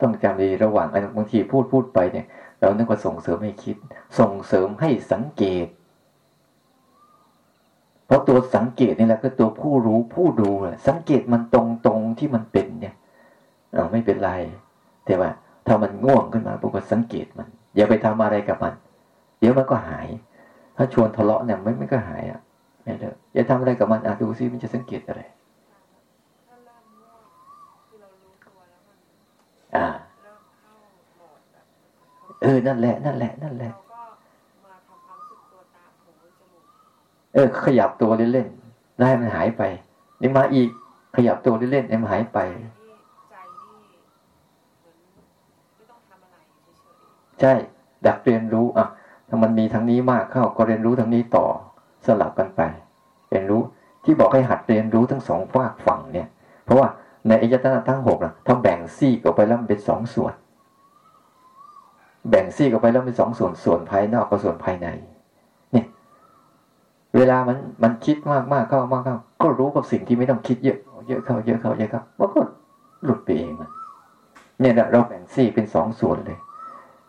[0.00, 2.26] ต้องจำดีระหว่างบางทีพูดพูดไปเนี่ย
[2.60, 3.76] เรานึกว่าส่งเสริมให้คิด
[4.18, 5.66] ส่งเสริมให้สังเกต
[8.12, 10.50] ราะตัวสังเกตนี่แหละคือตัวผู้รู้ผู้ดู
[10.88, 12.94] สังเกตมันตรงตรงที่มันเป็นเนี่ย
[13.72, 14.30] เอาไม่เป็นไร
[15.06, 15.30] แต่ว่า
[15.66, 18.74] ถ้ามันง่วงขึ้นมาพวกก็สังเกตมัน อย่าไปทำอะไรกับมัน
[19.38, 20.08] เดี๋ยวมันก็หาย
[20.76, 22.40] ถ้าชวนทะเลาะเนี่ยไม่ไม่ก็หายอะ
[22.82, 25.22] ไม่เลยอย่าทำอะไรกับมันอะดูซิมันจะสังเกตอะไร
[29.76, 29.86] อ่า
[32.42, 33.72] เออนั่นแหละนั่นแหละนั่นแหละ
[37.34, 39.62] เออ ขยับตัวเล่นๆได้มันหายไป
[40.20, 40.68] นี่มาอีก
[41.16, 42.38] ขยับตัวเล่นๆมันหายไป
[47.40, 47.52] ใช่
[48.06, 48.86] ดักเรียนรู้อะ
[49.28, 51.46] ถ้ามันมีทางนี้มากเข้าก็เรียนรู้ทางนี้ต่อ
[52.06, 52.60] สลับกันไป
[53.28, 53.62] เรียนรู้
[54.04, 56.28] ที่บอกให้หัดเรียนรู้ทั้งสองฝากฝั่งเนี่ย
[56.64, 56.88] เพราะว่า
[57.28, 60.34] ในอายตนะทั้งหกนะถ้าแบ่งซี่ออกไปแล้วมันเป็นสองส่วน
[62.30, 64.88] แบ่งซี่ออกไปแล้วเป็นสองส่วนส่วนภายนอกกับส่วนภายใน
[67.16, 72.40] เวลามันมันคิดมากมากเข้ามากเข้าก็รู้กับสิ่งที่ไม่ต้องคิดเยอะ เยอะเข้า เยอะเข้าเยอะเข้ามันก็
[73.04, 73.70] หลุดไปเองมัน
[74.60, 76.38] เนี่ยเราแบ่งซี่เป็นสองส่วนเลย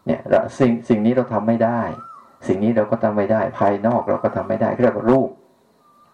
[0.05, 0.19] เนี่ย
[0.59, 1.81] สิ่งสิ่งนี้เราทำไม่ได้
[2.47, 5.29] สิ่งนี้เราก็ทำไม่ได้ ภายนอกเราก็ทำไม่ได้เรียกว่ารูป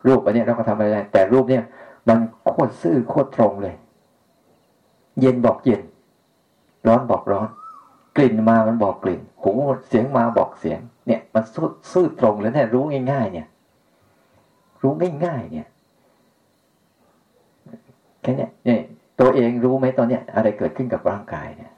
[0.08, 1.64] รูปอันนี้เราก็ทำไม่ได้ แต่รูปเนี่ย
[2.08, 3.76] มันโคตรซื่อโคตรตรงเลย
[5.20, 5.82] เย็นบอกเย็น
[6.88, 7.50] ร้อนบอกร้อน
[8.18, 9.52] กลิ่นมามันบอกกลิ่น หู
[9.88, 11.44] เสียงมาบอกเสียง เนี่ย มัน
[11.92, 13.48] ซื่อตรงเลยเนี่ยรู้ง่าย ๆ เนี่ย
[14.82, 14.94] รู้
[15.26, 15.68] ง่ายๆเนี่ย
[18.22, 18.80] แค่นี้เนี่ย
[19.20, 21.72] ตัวเองรู้ไหมตอนเนี้ย อะไรเกิดขึ้นกับร่างกายเนี่ย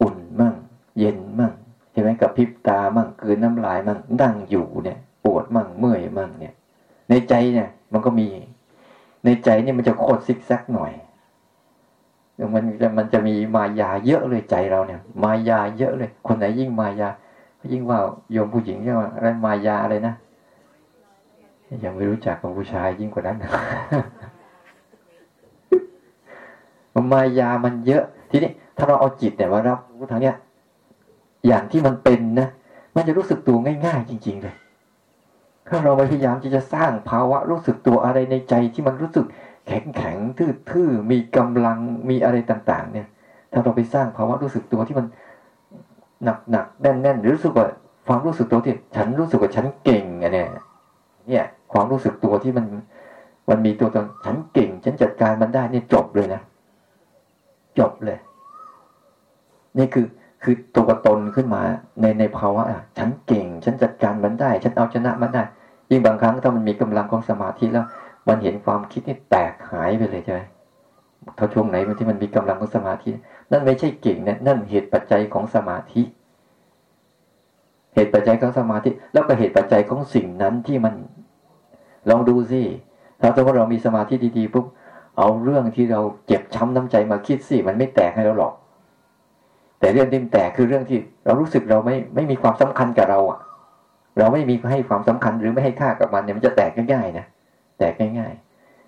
[0.00, 0.54] อุ่นมั่ง
[0.98, 1.52] เย็นมั่ง
[1.92, 6.54] ใช่ไหมกับพริบตามั่งคืนน้ำลายมั่งนั่งอยู่เนี่ยปวดมั่งเมื่อยมั่งเนี่ย
[7.08, 8.28] ในใจเนี่ย มันก็มี
[9.24, 10.92] ในใจเนี่ยมันจะโคตรซิกแซกหน่อย
[12.54, 17.08] มันจะมันจะมีมายาเยอะเลยใจเราเนี่ย มายาเยอะเลย คนไหนยิ่งมายา
[17.72, 17.98] ยิ่งว่า
[18.32, 20.14] โยมผู้หญิงเรียกว่าอะไรมายาอะไรนะ
[21.84, 23.38] ยังไม่รู้จักของผู้ชายยิ่งกว่านั้น
[27.12, 30.36] มายามันเยอะ ทีนี้ ถ้าเราเอาจิตเนี่ยมารับรู้ทางเนี้ย
[31.46, 32.48] อย่างที่มันเป็นนะ
[32.94, 34.54] มันจะรู้สึกตัวง่าย ๆ จริง ๆ เลย
[35.68, 39.26] ถ้าเราพยายามที่จะสร้างภาวะรู้สึกตัวอะไรในใจที่มันรู้สึก
[39.66, 43.06] แข็งแข็งทื่อๆมีกำลังมีอะไรต่าง ๆ เนี่ย
[43.52, 45.06] ถ้าเราไปสร้างภาวะรู้สึกตัวที่มัน
[46.24, 47.66] หนักหนักแน่นแน่นรู้สึกว่า
[48.06, 50.50] ความรู้สึกตัวที่ฉันรู้สึกว่าฉันเก่งอะเนี่ย
[51.28, 52.66] เนี่ย ความรู้สึกตัวที่มัน
[53.50, 56.40] มันมีตัวตนฉันเก่ง ฉันจัดการมันได้เนี่ยจบเลยนะ
[57.78, 58.18] จบเลย
[59.78, 60.06] นี่คือ
[60.42, 61.62] คือตัวตนขึ้นมา
[62.00, 65.42] ในในภาวะอะฉันเก่ง ฉันจัดการมันได้ ฉันเอาชนะมันได้
[65.90, 67.86] ยิ่งบางครั้งถ้ามันมีกำลังของสมาธิแล้ว
[68.28, 70.40] มันเห็นความคิดนี่แตกหายไปเลยใช่ไหม
[71.38, 73.10] ถ้าช่วงไหนที่มันมีกำลังของสมาธิ
[73.50, 76.02] นั่นไม่ใช่เก่งนะนั่นเหตุปัจจัยของสมาธิ
[77.94, 80.94] เหตุปัจจัยของสมาธิ แล้วก็เหตุปัจจัยของสิ่งนั้นที่มัน
[82.10, 82.62] ลองดูสิ
[83.20, 84.66] ถ้าสมมติเรามีสมาธิดีๆปุ๊บ
[85.18, 88.54] เอาเรื่องที่เราเจ็บช้ำน้ำใจมาคิดสิมันไม่แตกให้เราหรอก
[89.78, 93.38] แต่เรื่องที่แตกคือเรื่องที่เรารู้สึกเราไม่ไม่มีความสำคัญกับเราอะ
[94.18, 97.26] เราไม่มีให้ความสำคัญหรือไม่ให้ค่ากับมันเนี่ยมันจะแตกง่ายๆนะ
[97.78, 98.32] แตกง่าย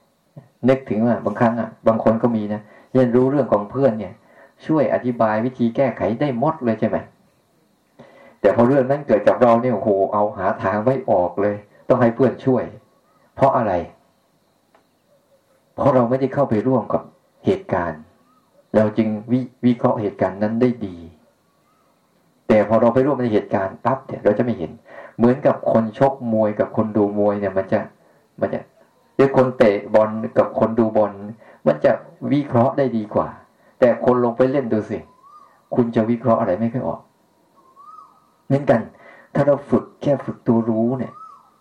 [0.06, 2.60] ๆนึกถึงว่าบางครั้งอะ บางคนก็มีนะ
[2.92, 4.12] เรียนรู้เรื่องของเพื่อนเนี่ย
[4.66, 6.96] ช่วยอธิบายวิธีแก้ไขได้หมดเลยใช่ไหม
[8.40, 11.56] แต่พอเรื่องนั้นเกิดกับเราเนี่ยโอ้โหเอาหาทางไม่ออกเลย
[11.88, 12.64] ต้องให้เพื่อนช่วย
[13.36, 13.72] เพราะอะไร
[15.74, 17.02] เพราะเราไม่ได้เข้าไปร่วมกับ
[17.44, 18.00] เหตุการณ์
[18.76, 20.96] เราจึงวิวิเคราะห์เหตุการณ์นั้นได้ดี
[22.48, 24.70] แต่พอเราไปร่วมในเหตุการณ์ปั๊บเนี่ยเราจะไม่เห็น
[25.16, 27.80] เหมือนกับคนชกมวยกับคนดูมวยเนี่ย มันจะ
[28.40, 28.60] มันจะ
[29.16, 31.12] หรือคนเตะบอลกับคนดูบอล
[31.66, 31.92] มันจะ
[32.32, 33.28] วิเคราะห์ได้ดีกว่า
[33.80, 34.98] แต่คนลงไปเล่นดูสิ
[35.74, 37.00] คุณจะวิเคราะห์อะไรไม่ค่อยออก
[38.46, 38.80] เหมือนกัน
[39.34, 41.12] ถ้าเราฝึกแค่ฝึกตัวรู้เนี่ย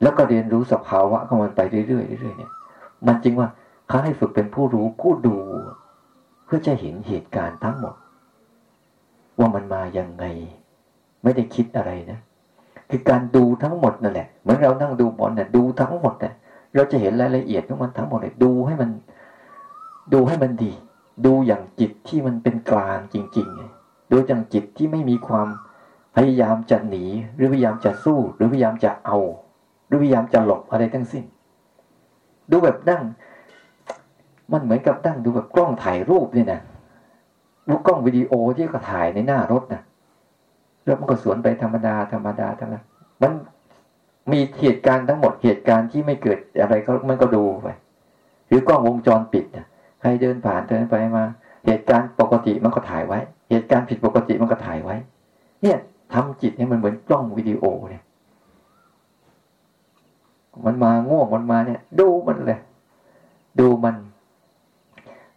[0.02, 2.52] แล้วก็เรียนรู้สภาวะของมันไปเรื่อยๆเรื่อยๆเนี่ย
[3.08, 3.48] มันจริงว่า
[3.88, 5.38] เขาให้ฝึกเป็นผู้รู้ผู้ดู
[6.46, 7.96] เพื่อจะเห็นเหตุการณ์ทั้งหมด
[9.40, 10.26] ว่ามันมาอยังไง
[11.24, 12.20] ไม่ได้คิดอะไรนะ
[12.90, 16.34] คือการดูทั้งหมดนั่นแหละเหมือนเรานั่งดูบอลเนี่ยดูทั้งหมดเนี่ย
[16.76, 18.90] เราจะเห็นรายละเอียดของมันทั้งหมดเลยดูให้มัน
[20.14, 20.74] ดูให้มันดี
[21.26, 25.48] ดูอย่างจิตที่มันเป็นกลางจริงๆดูอย่างจิตที่ไม่มีความ
[26.16, 27.06] พยายามจะหนี
[27.36, 29.18] หรือพยายามจะสู้ หรือพยายามจะเอา
[29.96, 31.24] หรือพยายามจะหลบอะไรทั้งสิ้น
[32.52, 33.02] ดูแบบนั่ง
[34.52, 36.60] มันเหมือนกับตั้งดูแบบกล้องถ่ายรูปนี่นะ
[37.68, 39.82] ดูกล้องวิดีโอที่ก็ถ่ายในหน้ารถนะ
[40.86, 42.82] แล้วมันก็สวนไปธรรมดาธรรมดาธรรมดา
[43.22, 43.32] มัน
[44.32, 47.68] มีเหตุการณ์ทั้งหมดเหตุการณ์ที่ไม่เกิดอะไรก็มันก็ดูไป
[48.48, 49.66] หรือกล้องวงจรปิดนะ
[50.02, 51.24] ใครเดินผ่านเดินไปมา
[51.66, 54.96] เหตุการณ์ปกติมันก็ถ่ายไว้ เหตุการณ์ผิดปกติมันก็ถ่ายไว้
[55.62, 55.78] เนี่ย
[56.14, 58.04] ทำจิตให้มันเหมือนกล้องวิดีโอเนี่ย
[60.66, 62.60] มันมาง่วงมันมาเนี่ย ดูมันเลย
[63.60, 63.96] ดูมัน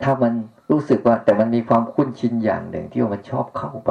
[0.03, 0.33] ถ้ามัน
[0.71, 3.91] รู้สึกว่า แต่มันมีความคุ้นชินอย่างหนึ่งที่ว่ามันชอบเข้าไป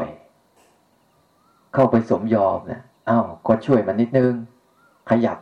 [1.74, 4.34] เข้าไปสมยอมนะอ้าวก็ช่วยมันนิดนึง
[5.10, 5.38] ขยับ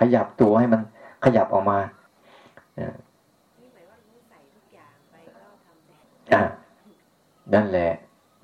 [0.00, 0.80] ขยับตัวให้มัน
[1.24, 1.78] ขยับออกมา
[6.34, 6.42] อ่า
[7.54, 7.90] นั่นแหละ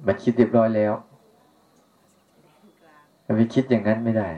[0.06, 0.92] มันคิดเรียบร้อยแล้ว
[3.36, 4.28] ไปคิดอย่างนั้นไม่ได้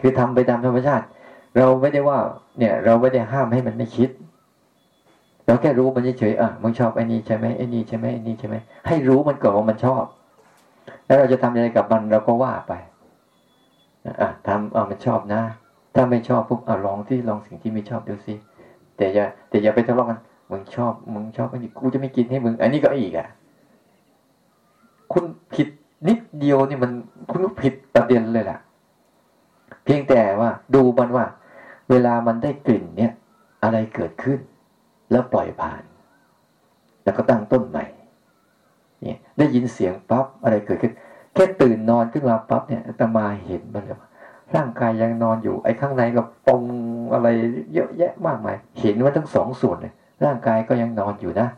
[0.00, 1.06] คือทำไปตามธรรมชาติ
[1.56, 2.18] เราไม่ได้ว่า
[2.58, 4.10] เนี่ย เราไม่ได้ห้ามให้มันไม่คิด
[5.46, 8.56] เราแค่รู้มันเฉยๆอะมึงชอบไอ้นี่ใช่ไหมไอ้นี่ใช่ไหมไอ้นี่ใช่ไหม
[8.86, 10.04] ให้รู้มันก่อนว่ามันชอบ
[11.06, 12.72] แล้วเราจะทำยังไงกับมันเราก็ว่าไป
[14.20, 15.42] อะทำเอามันชอบนะ
[15.94, 18.34] ถ้าไม่ชอบปุ๊บเอาลองที่ลองสิ่งที่ไม่ชอบดูสิ
[18.96, 20.18] แต่อย่าแต่อย่าไปทะเลาะกัน
[20.50, 23.28] มึงชอบมึงชอบไอันนี้กูจะไม่กินให้มึง อันนี้ก็อีกอะ
[25.12, 25.68] คุณผิด
[26.08, 26.90] นิดเดียวนี่มัน
[27.30, 28.58] คุณก็ผิดประเด็นเลยแหละ
[29.90, 31.26] พียงแต่ว่าดูมันว่า
[31.90, 33.12] เวลามันได้กลิ่นเนี่ย
[33.62, 34.38] อะไรเกิดขึ้น
[35.10, 35.82] แล้วปล่อยผ่าน
[37.04, 37.86] แล้วก็ตั้งต้นใหม่
[39.02, 40.92] เนี่ยได้ยินเสียงปั๊บอะไรเกิดขึ้น
[41.34, 43.98] แค่ตื่นนอนขึ้นมาปั๊บเนี่ยตมาเห็นมันเลย
[44.56, 46.62] ร่างกายยังนอนอยู่ ไอ้ข้างในก็ปอง
[47.14, 47.28] อะไร
[47.74, 49.92] เยอะแยะมากมาย เห็นว่าทั้งสองส่วนเลย
[50.24, 51.48] ร่างกายก็ยังนอนอยู่นะ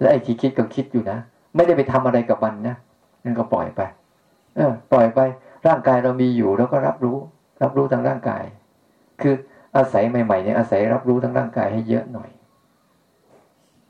[0.00, 1.18] และไอ้ที่คิดก็คิดอยู่นะ
[1.54, 2.76] ไม่ได้ไปทำอะไรกับมันนะ
[3.24, 3.80] นั่นก็ปล่อยไป
[4.56, 5.20] เออ ปล่อยไป
[5.66, 7.16] ร่างกายเรามีอยู่เราก็รับรู้
[7.62, 8.44] รับรู้ทางร่างกาย
[9.22, 9.34] คือ
[9.76, 12.30] อาศัยใหม่ๆเนี่ยอาศัยรับรู้ทางร่างกายให้เยอะหน่อย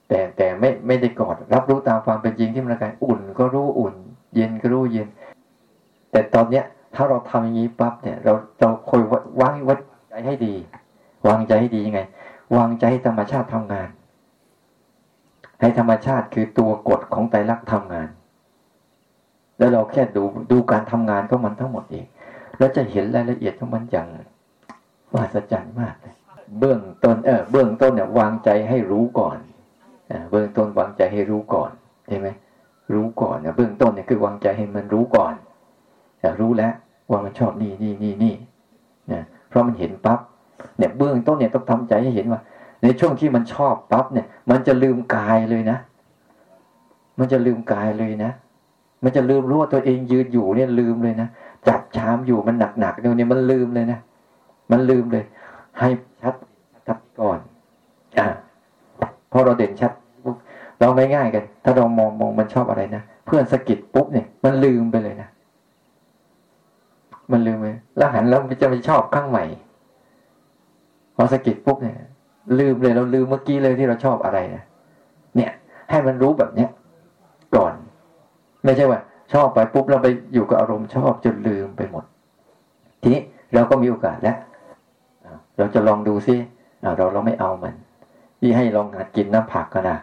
[0.08, 3.94] แต่แต่ไม่ไม่ได้กอด รับรู้ตามความเป็นจริงที่มันร่างกายอุ่นก็รู้อุ่น
[4.35, 5.08] เย็นก็รู้เย็น
[6.11, 9.02] แต่ตอนเนี้ย ถ้าเราทำอย่างนี้ปั๊บเนี่ย เราเราคอย
[9.40, 9.74] วางไว้
[10.08, 10.54] ใจให้ดี
[11.26, 12.00] วางใจให้ดียังไง
[12.56, 13.88] วางใจให้ธรรมชาติทำงาน
[15.61, 18.08] ให้ธรรมชาติคือตัวกฎของไตรลักษณ์ทำงาน
[19.58, 22.06] แล้วเราแค่ดูดูการทำงานของมันทั้งหมดเอง
[22.58, 24.08] แล้วจะเห็นรายละเอียดของมันอย่าง
[25.12, 26.14] มหัศจรรย์มากเลย
[26.58, 29.38] เบื้องต้นเออเบื้องต้นเนี่ยวางใจให้รู้ก่อน
[30.30, 31.70] เบื้องต้นวางใจให้รู้ก่อน
[32.08, 32.28] ใช่ไหม
[32.92, 35.34] รู้ก่อนเนะเบื้องต้นเนี่ยคือวางใจให้มันรู้ก่อน
[36.40, 36.72] รู้แล้ว
[37.10, 38.34] ว่ามันชอบนี่นี่นี่นี่
[39.12, 40.18] นะเพราะมันเห็นปั๊บ
[40.78, 42.40] เนี่ยเบื้องต้นเนี่ยต้องทำใจให้เห็นว่า
[42.82, 45.78] ในช่วงที่มันชอบปั๊บเนี่ย มันจะลืมกายเลยนะ
[47.18, 48.30] มันจะลืมกายเลยนะ
[49.04, 51.28] มันจะลืมรู้ว่าตัวเองยืนอยู่เนี่ยลืมเลยนะ
[51.68, 53.98] จับชามอยู่มันหนักๆเนี่ยวนี้มันลืมเลยนะ
[54.70, 55.25] มันลืมเลย
[55.79, 55.88] ให้
[56.22, 56.35] ชัด
[56.87, 57.38] ชัดก่อน
[58.18, 58.29] อ่า
[59.33, 59.92] พอเราเด่นชัด
[60.25, 60.37] ปุ๊บ
[60.81, 65.29] เราง่ายๆกัน ถ้าเรามองมองมันชอบอะไรนะเพื่อนสะกิดปุ๊บเนี่ย มันลืมไปเลยนะ
[67.33, 69.44] มันลืมไปแล้วหันแล้วจะไปชอบข้างใหม่
[71.16, 71.96] พอสะกิดปุ๊บเนี่ย
[72.61, 74.62] ลืมเลยเราลืมเมื่อกี้เลยที่เราชอบอะไรนะ
[75.37, 75.53] เนี่ย
[75.90, 76.70] ให้มันรู้แบบเนี้ย
[77.57, 77.72] ก่อน
[78.64, 79.01] ไม่ใช่ว่า
[79.33, 82.05] ชอบไปปุ๊บเราไปอยู่กับอารมณ์ชอบจนลืมไปหมด
[83.01, 83.23] ทีนี้
[83.55, 84.37] เราก็มีโอกาสแล้ว
[85.59, 86.35] เราจะลองดูซิ
[86.81, 87.75] เราเราไม่เอามัน
[88.40, 89.99] ที่ให้ลองหัดกินน้ำผักกันนะ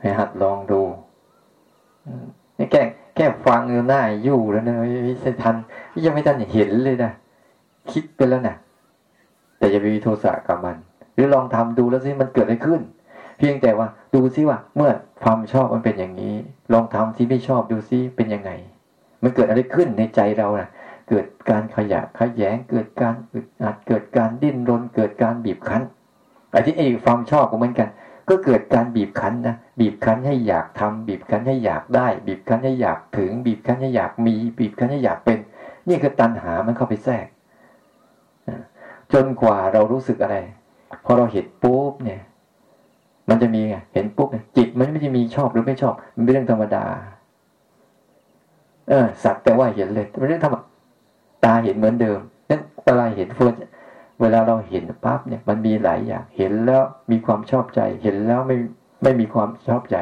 [0.00, 0.80] ให้หัดลองดู
[2.58, 2.82] นี่แค่
[3.16, 4.88] แค่ฟังหน้าอยู่แล้วนะไม่
[5.22, 5.54] ใช่ทัน
[6.04, 7.12] ยังไม่ทันเห็นเลยนะ
[7.92, 8.56] คิดไปแล้วนะ
[9.58, 10.76] แต่จะไปมีโทสะกับมัน
[11.14, 12.80] หรือลองทำดูแล้วซิมันเกิดอะไรขึ้น
[13.38, 14.92] เพียงแต่ว่า ดูซิว่า เมื่อ
[15.22, 16.34] ความชอบมันเป็นอย่างนี้
[16.72, 18.50] ลองทำที่ไม่ชอบดูซิเป็นยังไง
[19.22, 20.68] มันเกิดอะไรขึ้นในใจเรานะ่ะ
[21.08, 25.82] เกิดการขยะขยงเกิดการอึดอัดเกิดการดิ้นรน เกิดการบีบคั้น
[26.50, 27.88] ไอ้ที่ไอ้ความชอบก็เหมือนกัน
[28.28, 35.38] ก็เกิดการบีบคั้นนะบีบคั้นให้อยากทำบีบคั้นให้อยากได้ บีบคั้นให้อยากถึง บีบคั้นให้อยากมี บีบคั้นให้อยากเป็น
[35.88, 37.26] นี่คือตัณหามันเข้าไปแทรก
[39.12, 40.36] จนกว่าเรารู้สึกอะไร
[41.04, 42.20] พอเราเห็นปุ๊บเนี่ย
[43.30, 46.84] มันจะมีไงเห็นปุ๊บจิตมันไม่จะมีชอบหรือไม่ชอบ มันเป็นเรื่องธรรมดา
[48.88, 50.56] เออ สักแต่ว่าเห็นเลยเป็นเรื่องธรรม
[51.44, 53.54] ตาเห็นเหมือนเดิมนั้นเวลาเห็นเฟิร์น
[54.20, 58.56] เวลาเราเห็นปั๊บเนี่ยมันมีหลายอย่าง เห็นแล้วมีความชอบใจ เห็นแล้วไม่
[59.02, 59.96] ไม่มีความชอบใจ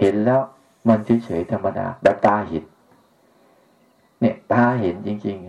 [0.00, 0.40] เห็นแล้ว
[0.88, 2.64] มันเฉยๆธรรมดาแบบตาเห็น
[4.20, 5.48] เนี่ยตาเห็นจริงๆ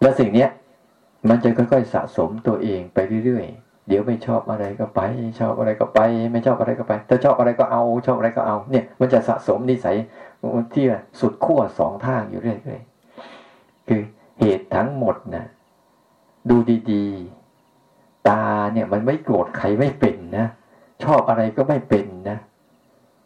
[0.00, 0.50] แล้วสิ่งเนี้ย
[1.28, 5.00] มันจะค่อยๆสะสมตัวเองไปเรื่อยๆ เดี๋ยวไม่ชอบอะไรก็ไป
[5.40, 6.00] ชอบอะไรก็ไป
[6.32, 9.96] ไม่ชอบอะไรก็ไป ถ้าชอบอะไรก็เอา ชอบอะไรก็เอา เนี่ย มันจะสะสมนิสัย
[10.74, 10.84] ที่
[11.20, 14.02] สุดขั้วสองทางอยู่เรื่อยๆคือ
[14.40, 15.44] เหตุทั้งหมดนะ
[16.50, 16.56] ดู
[16.92, 20.46] ดีๆ ตาเนี่ยมันไม่โกรธใครไม่เป็นนะ
[21.04, 22.38] ชอบอะไรก็ไม่เป็นนะ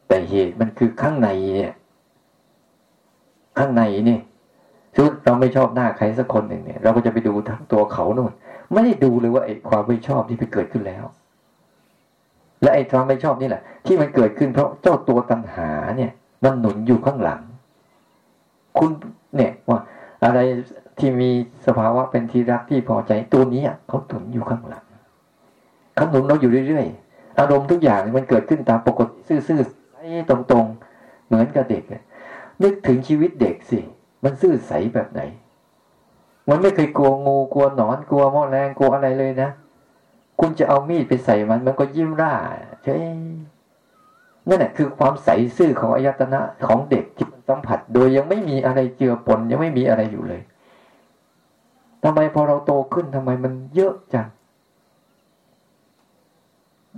[0.08, 1.72] แต่เหตุมันคือข้างในเนี่ย
[3.58, 4.18] ข้างในนี่
[4.96, 8.32] ชุดเราไม่ชอบหน้าใครสักคนหนึ่งเนี่ย เราก็จะไปดูทั้งตัวเขาโน่น
[8.74, 11.04] ไม่ได้ดูเลยว่าไอ้ความไม่ชอบที่ไปเกิดขึ้นแล้ว
[12.62, 16.10] และไอ้ความไม่ชอบนี่แหละ ที่มันเกิดขึ้นเพราะเจ้าตัวตัณหาเนี่ย
[16.44, 17.40] มันหนุนอยู่ข้างหลัง
[18.78, 18.90] คุณ
[19.36, 19.78] เนี่ยว่า
[20.24, 20.38] อะไร
[20.98, 21.30] ที่มี
[21.66, 24.84] สภาวะเป็นที่รักที่พอใจตัวนี้เขาหนุนอยู่ข้างหลัง
[25.94, 29.14] เขาหนุนเราอยู่เรื่อยๆอารมณ์ทุกอย่างมันเกิดขึ้นตามปกติ
[29.48, 31.82] ซื่อๆตรงๆ เหมือนกับเด็ก
[32.62, 33.78] นึกถึงชีวิตเด็กสิ
[34.24, 35.20] มันซื่อใสแบบไหน
[36.48, 39.50] มันไม่เคยกลัวงูกลัวหนอนกลัวมอแรงกลัวอะไรเลยนะ
[40.40, 42.34] คุณจะเอามีดไปใส่มัน มันก็ยิ้มร่า
[42.84, 42.94] ใช่
[44.48, 50.42] นั่นแหละคือความใสซื่อของอายตนะของเด็กที่มันสัมผัส โดยยังไม่มีอะไรเจือปนยังไม่มีอะไรอยู่เลย
[52.02, 54.26] ทำไมพอเราโตขึ้นทำไมมันเยอะจัง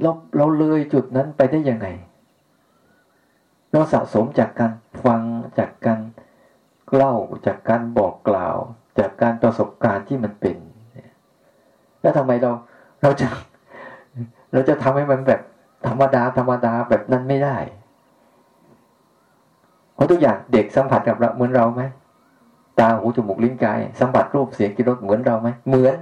[0.03, 1.87] เราเราเลยจุดนั้นไปได้ยังไง
[3.71, 4.73] เราสะสมจากการ
[5.05, 5.23] ฟัง
[5.59, 6.01] จากการ
[6.93, 7.15] เล่า
[7.47, 8.57] จากการบอกกล่าว
[8.99, 10.57] จากการประสบการณ์ที่มันเป็น
[12.01, 12.51] แล้วทำไมเรา
[13.03, 13.29] เราจะ
[14.53, 15.41] เราจะทำให้มันแบบ
[15.87, 17.57] ธรรมดาธรรมดาแบบนั้นไม่ได้
[19.95, 21.83] เพราะทุกอย่างเด็กสัมผัสกับเราเหมือนเราไหม
[22.81, 25.97] ตาหูจมูกลิ้นกายสัมผัสรูปเสียงกลิ่นรสเหมือนเราไหมเหมือน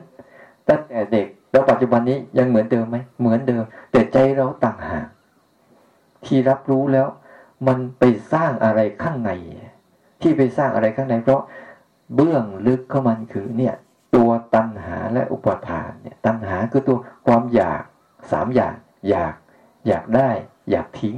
[0.69, 5.07] ตั้งแต่เด็กแล้วปัจจุบันนี้ยังเหมือนเดิมไหมเหมือนเดิม แต่ใจเราต่างหาก
[6.25, 7.07] ที่รับรู้แล้ว
[7.67, 9.31] มันไปสร้างอะไรข้างใน
[10.23, 11.41] ที่ไปสร้างอะไรข้างใน เพราะ
[12.14, 13.75] เบื้องลึกเของมันคือเนี่ย
[14.14, 17.83] ตัวตัณหาและอุปทานเนี่ยตัณหาคือตัวความอยาก
[18.31, 18.75] สามอย่าง
[19.09, 19.35] อยาก
[19.87, 20.31] อยากได้
[20.71, 21.17] อยากทิ้ง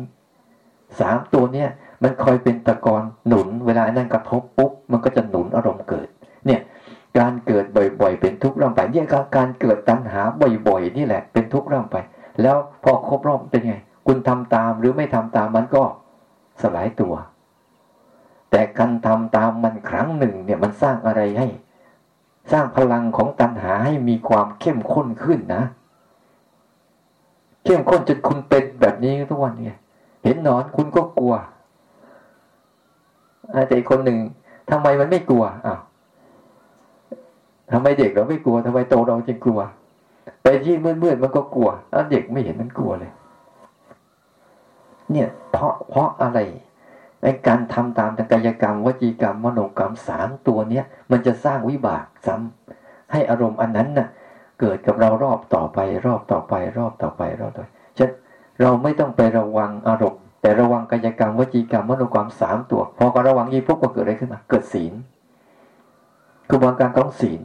[1.00, 1.68] สามตัวเนี่ย
[2.02, 6.08] มันคอยเป็นตะกอนหนุน เวลานั้นกระทบปุ๊บมันก็จะหนุนอารมณ์เกิด
[6.46, 6.60] เนี่ย
[7.18, 10.22] การเกิดบ่อยๆ เป็นทุกข์ร่างไปเนี่ยการเกิดตัณหา
[10.68, 11.96] บ่อยๆนี่แหละ เป็นทุกข์ร่างไป
[12.42, 13.74] แล้วพอครบรอบเป็นไง
[14.06, 15.82] คุณทำตามหรือไม่ทำตามมันก็
[16.62, 17.14] สลายตัว
[18.56, 21.46] แต่การทำตามมันครั้งหนึ่งเนี่ยมันสร้างอะไรให้
[22.52, 25.62] สร้างพลังของตัณหาให้มีความเข้มข้นขึ้นนะ
[27.64, 29.76] เข้มข้นจนคุณเป็นแบบนี้ทุกวันเนี่ย
[30.24, 31.34] เห็นนอนคุณก็กลัว
[33.66, 34.18] แต่อีกคนหนึ่ง
[34.70, 35.80] ทำไมมันไม่กลัวอ้าว
[37.72, 39.60] ทำไมเด็กเราไม่กลัวทำไมโตเราจึงกลัว
[40.42, 43.12] ไปที่มืดๆมันก็กลัวแล้วเด็กไม่เห็นมันกลัวเลย
[45.10, 46.40] เนี่ย เพราะเพราะอะไร
[47.22, 54.08] ในการทำตามทางกายกรรมวจีกรรมมโนกรรมสามตัวเนี้ยมันจะสร้างวิบากซ้ำให้อารมณ์อันนั้นน่ะ
[54.60, 58.10] เกิดกับเรารอบต่อไป รอบต่อไป รอบต่อไปรอบต่อไปฉะ
[58.60, 64.92] เราไม่ต้องไประวังอารมณ์ แต่ระวังกายกรรมวจีกรรมมโนกรรมสามตัว พอก็ระวังยี่พวกก็เกิดอะไรขึ้นมา เกิดศีล
[66.50, 67.40] กระบวนการของศีล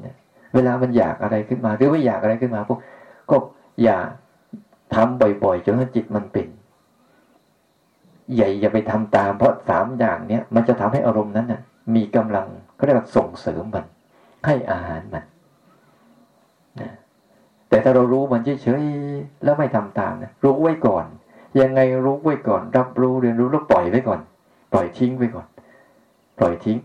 [0.54, 2.80] เวลามันอยากอะไรขึ้นมา หรือว่าอยากอะไรขึ้นมาพวก
[3.30, 3.36] ก็
[3.84, 3.98] อย่า
[4.96, 6.48] ทำบ่อยๆจนจิตมันเป็น
[8.36, 11.62] ใหญ่อย่าไปทำตาม เพราะสามอย่างเนี้ยมันจะทำให้อารมณ์นั้นน่ะ
[11.96, 13.86] มีกำลังก็เรียกว่าส่งเสริมมัน
[14.46, 15.24] ให้อาหารมัน
[16.82, 16.92] นะ
[17.70, 21.06] แต่ถ้าเรารู้มันเฉยๆแล้วไม่ทำตามนะรู้ไว้ก่อน
[21.60, 24.20] ยังไงรู้ไว้ก่อน รับรู้เรียนรู้แล้วปล่อยไว้ก่อน
[24.72, 25.48] ปล่อยทิ้งไว้ก่อน
[26.40, 26.78] ปล่อยทิ้ง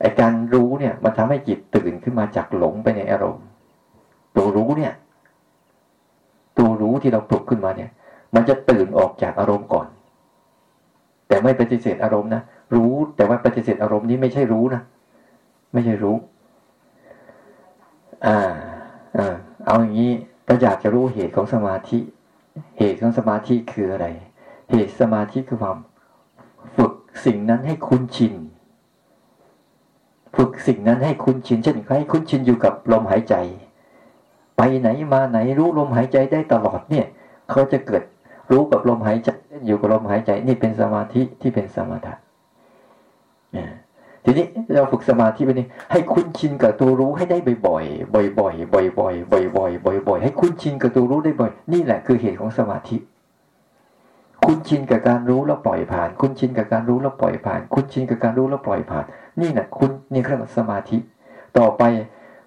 [0.00, 3.44] ไอการรู้เนี่ยมันทำให้จิตตื่นขึ้นมาจากหลงไปในอารมณ์
[4.36, 4.92] ตัวรู้เนี่ย
[6.58, 7.90] ตัวรู้ที่เราปลุกขึ้นมาเนี่ย
[8.34, 9.86] มันจะตื่นออกจากอารมณ์ก่อน
[11.32, 12.42] แต่ไม่ปฏิเสธอารมณ์นะ
[12.74, 14.82] รู้แต่ว่าปฏิเสธอารมณ์นี้ไม่ใช่รู้นะ
[15.72, 16.16] ไม่ใช่รู้
[18.26, 18.38] อ่า
[19.18, 20.12] อ่าเอาอย่างนี้
[20.48, 21.98] ก็อยากจะรู้เหตุของสมาธิ
[22.78, 24.06] เหตุของสมาธิคืออะไร
[24.70, 25.78] เหตุสมาธิคือความ
[26.76, 26.92] ฝึก
[27.24, 28.34] สิ่งนั้นให้คุ้นชิน
[30.36, 33.34] ฝึกสิ่งนั้นให้คุ้นชิน เช่นให้คุ้นชินอยู่กับลมหายใจ
[34.56, 37.06] ไปไหนมาไหนรู้ลมหายใจได้ตลอดเนี่ย
[37.50, 38.02] เขาจะเกิด
[38.50, 39.30] รู้กับลมหายใจ
[39.66, 42.14] อยู่กับลมหายใจ นี่เป็นสมาธิที่เป็นสมถะ
[44.24, 52.96] ทีนี้เราฝึกสมาธิไปนี่ให้คุ้นชินกับตัวรู้ให้ได้บ่อยๆบ่อยๆบ่อยๆบ่อยๆบ่อยๆให้คุ้นชินกับตัวรู้ได้บ่อย นี่แหละคือเหตุของสมาธิ
[54.44, 59.04] คุ้นชินกับการรู้แล้วปล่อยผ่าน คุ้นชินกับการรู้แล้วปล่อยผ่าน คุ้นชินกับการรู้แล้วปล่อยผ่าน
[59.40, 60.98] นี่แหละคุณนี่เรียกว่าสมาธิ
[61.58, 61.82] ต่อไป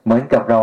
[0.03, 0.61] เหมือนกับเรา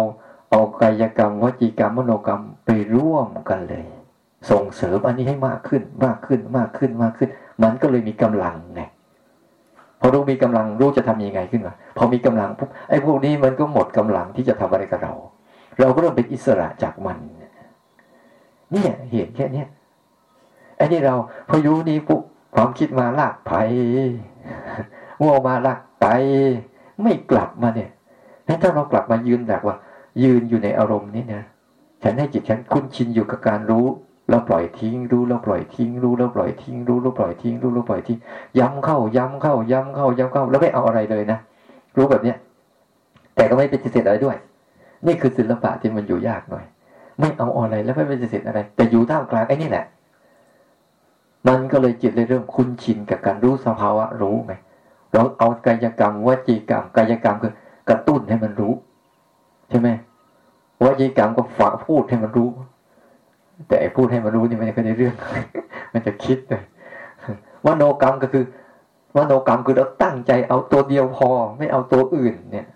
[0.51, 4.02] เอากายกรรมวจีกรรมมโนกรรมไปร่วมกันเลย
[4.51, 7.29] ส่งเสริมอันนี้ให้มากขึ้น มากขึ้นมากขึ้นมากขึ้น
[7.63, 8.83] มันก็เลยมีกำลังไง
[10.01, 15.15] พอรู้มีกำลังรู้จะทํำยังไงขึ้นมาพอมีกำลังปุ๊บไอ้พวกนี้มันก็หมดกำลังที่จะทำอะไรกับเรา
[15.81, 17.19] เราก็เริ่มเป็นอิสระจากมัน
[18.73, 19.69] เนี่ยเหตุแค่เนี้ย
[20.77, 21.15] ไอ้นี่เรา
[21.49, 22.21] พอยุนี้ปุ๊บ
[22.55, 23.53] ความคิดมาลากไป
[25.21, 26.07] งัวมาลากไป
[27.03, 27.91] ไม่กลับมาเนี่ย
[28.63, 29.77] ถ้าเรากลับมายืนแบบว่า
[30.23, 31.43] ยืนอยู่ในอารมณ์นี้นะ
[32.03, 33.87] ฉันให้จิตฉันคุ้นชินอยู่กับการรู้
[34.33, 38.19] แล้วปล่อยทิ้ง รู้แล้วปล่อยทิ้ง รู้แล้วปล่อยทิ้ง รู้แล้วปล่อยทิ้ง รู้แล้วปล่อยทิ้ง
[38.59, 41.39] ย้ำเข้า ย้ำเข้า ย้ำเข้า ย้ำเข้า แล้วไม่เอาอะไรเลยนะ
[41.97, 42.37] รู้แบบเนี้ย
[43.35, 44.37] แต่ก็ไม่เป็นเสร็จอะไรด้วย
[45.07, 46.65] นี่คือศิลปะที่มันอยู่ยากหน่อย
[47.21, 49.85] ไม่เอาอะไรแล้วไม่เป็นเสร็จอะไร แต่อยู่ท่ามกลางไอ้นี่แหละ
[51.49, 54.53] มันก็เลยจิตเลยเริ่มคุ้นชินกับการรู้สภาวะรู้ไหม
[55.13, 57.53] เราเอากายกรรมวจีกรรม กายกรรมคือ
[57.89, 58.75] กระตุ้นให้มันรู้
[59.71, 59.89] ใช่ไหม
[60.85, 62.49] วจีกรรมก็ฝากพูดให้มันรู้
[63.69, 65.15] แต่พูดให้มันรู้นี่มันไม่ได้เรื่อง
[65.93, 66.63] มันจะคิดเลย
[67.67, 68.45] วโนกรรมก็คือ
[69.17, 71.29] วโนกรรมคือเราตั้งใจเอาตัวเดียวพอ
[71.59, 72.67] ไม่เอาตัวอื่นเนี่ย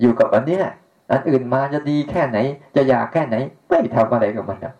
[0.00, 0.58] อยู่กับอันนี้
[1.12, 2.38] อันอื่นมาจะดีแค่ไหน
[2.76, 3.36] จะอยากแค่ไหน
[3.68, 4.74] ไม่ทำอะไรกับมันนะ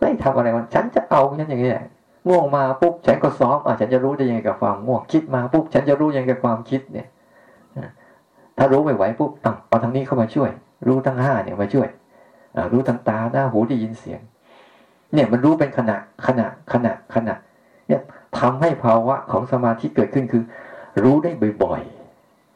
[0.00, 1.70] ไม่ทำอะไรมัน ฉันจะเอาฉันอย่างนี้
[2.28, 7.06] ง่วงมาปุ๊บฉันก็ซ้อมอะฉันจะรู้ได้ยังไงกับความง่วงคิดมาปุ๊บฉันจะรู้ยังไงกับความคิดเนี่ย
[8.58, 9.30] ถ้ารู้ไม่ไหวปุ๊บ
[9.68, 10.50] เอาทางนี้เข้ามาช่วย
[10.86, 11.88] รู้ทั้งห้าเนี่ยมาช่วย
[12.72, 14.20] รู้ทางตาหน้าหูได้ยินเสียง
[15.14, 15.96] เนี่ยมันรู้เป็นขณะ
[16.26, 17.34] ขณะขณะขณะ
[17.88, 18.00] เนี่ย
[18.38, 20.42] ทำให้ภาวะของสมาธิเกิดขึ้นคือ
[21.02, 21.30] รู้ได้
[21.62, 21.80] บ่อย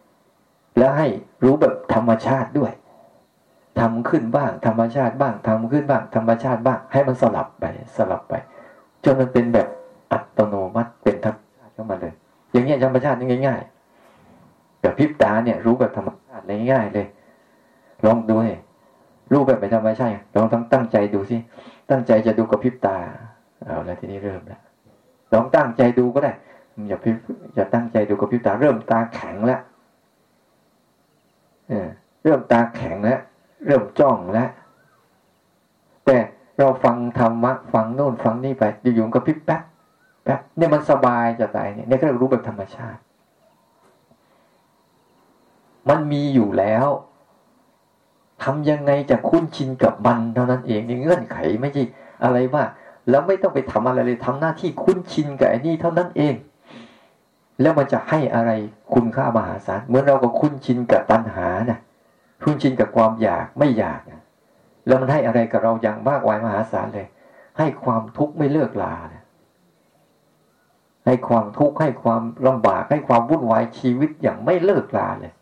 [0.03, 1.09] ๆ แล้วให้
[1.43, 2.73] รู้แบบธรรมชาติด้วย
[3.81, 7.65] ทำขึ้นบ้าง ธรรมชาติบ้างทำขึ้นบ้าง ธรรมชาติบ้าง ให้มันสลับไป
[7.97, 8.35] สลับไป
[9.05, 9.69] จนมันเป็นแบบ
[10.13, 12.15] อัตโนมัติเป็นธรรมชาติเข้ามาเลย
[12.53, 17.07] อย่างเงี้ยธรรมชาตินี่ง่ายๆแบบพิบตาเนี่ย รู้แบบธรรมชาติง่ายๆเลย
[18.07, 18.61] ลองดูเลย
[19.33, 21.37] รู้แบบเป็นธรรมชาติลองตั้งตั้งใจดูสิ
[21.91, 22.97] ตั้งใจจะดูกับพิบตา
[23.65, 24.61] เอาแล้วทีนี้เริ่มแล้ว
[25.33, 26.33] ลองตั้งใจดูก็ได้
[26.89, 27.11] อย่าพิ
[27.55, 29.61] อย่าตั้งใจดูกับพิบตา เริ่มตาแข็งแล้ว
[31.69, 31.89] เออ
[32.23, 33.21] เริ่มตาแข็งแล้ว
[33.67, 34.51] เริ่มจ้องแล้ว
[36.07, 36.17] แต่
[36.59, 39.63] เราฟังธรรมะฟังโน่นฟังนี่ไปอยู่ๆก็พิบแป๊บ
[40.25, 43.01] แป๊บเนี่ยมันสบายจะตายเนี่ยนี่ก็รู้แบบธรรมชาติ
[45.89, 46.87] มันมีอยู่แล้ว
[48.43, 51.83] ทำยังไงจะคุ้นชินกับมันเท่านั้นเองนี่เงื่อนไขไม่ใช่
[52.25, 52.63] อะไรว่า
[53.11, 56.35] แล้วไม่ต้องไปทำอะไรเลยทำหน้าที่คุ้นชินกับไอ้นี่เท่านั้นเอง
[57.61, 58.51] แล้วมันจะให้อะไร
[58.95, 61.79] คุณค่ามหาศาลเหมือนเราก็คุ้นชินกับตัณหานะ่ะ
[62.43, 64.01] คุ้นชินกับความอยากไม่อยาก
[64.87, 67.07] แล้วมันให้อะไรกับเราอย่างมากมายมหาศาลเลย
[67.59, 68.95] ให้ความทุกข์ไม่เลิกลา
[71.07, 75.33] ให้ความทุกข์ให้ความลำบากให้ความวุ่นวายชีวิตอย่างไม่เลิกลาเลย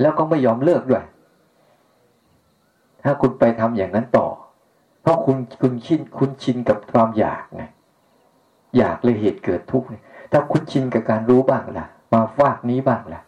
[0.00, 1.04] แล้วก็ไม่ยอมเลิกด้วย
[3.04, 4.28] ถ้าคุณไปทำอย่างนั้นต่อ
[5.02, 7.62] เพราะคุณคุณชินคุณชินกับความอยากไง
[8.76, 9.86] อยากเลยเหตุเกิดทุกข์
[10.32, 13.20] ถ้าคุณชินกับการรู้บ้างล่ะ มาฟากนี้บ้างล่ะ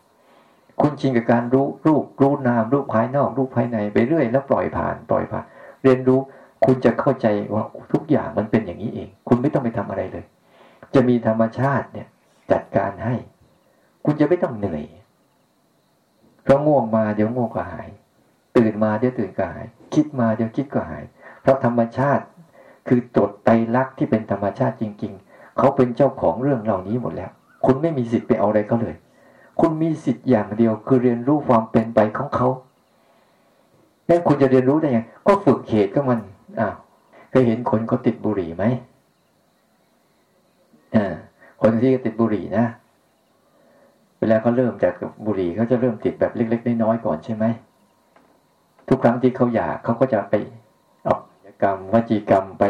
[0.80, 5.44] คุณชินกับการรู้รูปรู้นามรูปภายนอกรูปภายในไปเรื่อยแล้วปล่อยผ่าน ปล่อยผ่าน
[5.82, 6.20] เรียนรู้
[6.64, 10.24] คุณจะเข้าใจว่าทุกอย่างมันเป็นอย่างนี้เอง คุณไม่ต้องไปทำอะไรเลย
[10.94, 12.08] จะมีธรรมชาติเนี่ย
[12.52, 13.14] จัดการให้
[14.04, 14.84] คุณจะไม่ต้องเหนื่อย
[16.42, 17.88] เพราะง่วงมาเดี๋ยวง่วงก็หาย
[18.56, 21.04] ตื่นมาเดี๋ยวตื่นก็หาย คิดมาเดี๋ยวคิดก็หาย
[21.40, 22.24] เพราะธรรมชาติ
[22.88, 27.30] คือตดไตรลักษณ์ที่เป็นธรรมชาติจริง ๆ เขาเป็นเจ้าของเรื่องเหล่านี้หมดแล้ว
[27.64, 28.96] คุณไม่มีสิทธิ์ไปเอาอะไรเขาเลย
[29.60, 32.48] คุณมีสิทธิ์อย่างเดียวคือเรียนรู้ความเป็นไปของเขา
[34.06, 36.20] แล้วคุณจะเรียนรู้ได้ยัง ก็ฝึกเหตุก็มัน
[36.60, 36.74] อ้าว
[37.30, 38.64] เคยเห็นคนเขาติดบุหรี่ไหม
[40.96, 41.14] อ่า
[41.62, 42.64] คนที่ติดบุหรี่นะ
[44.18, 44.94] เวลาเขาเริ่มจาก
[45.26, 47.44] บุหรี่เขาจะเริ่มติดแบบเล็ก ๆ น้อยๆก่อนใช่ไหม
[48.88, 50.34] ทุกครั้งที่เขาอยากเขาก็จะไป
[51.06, 52.64] ออกกิจกรรมวจีกรรมไป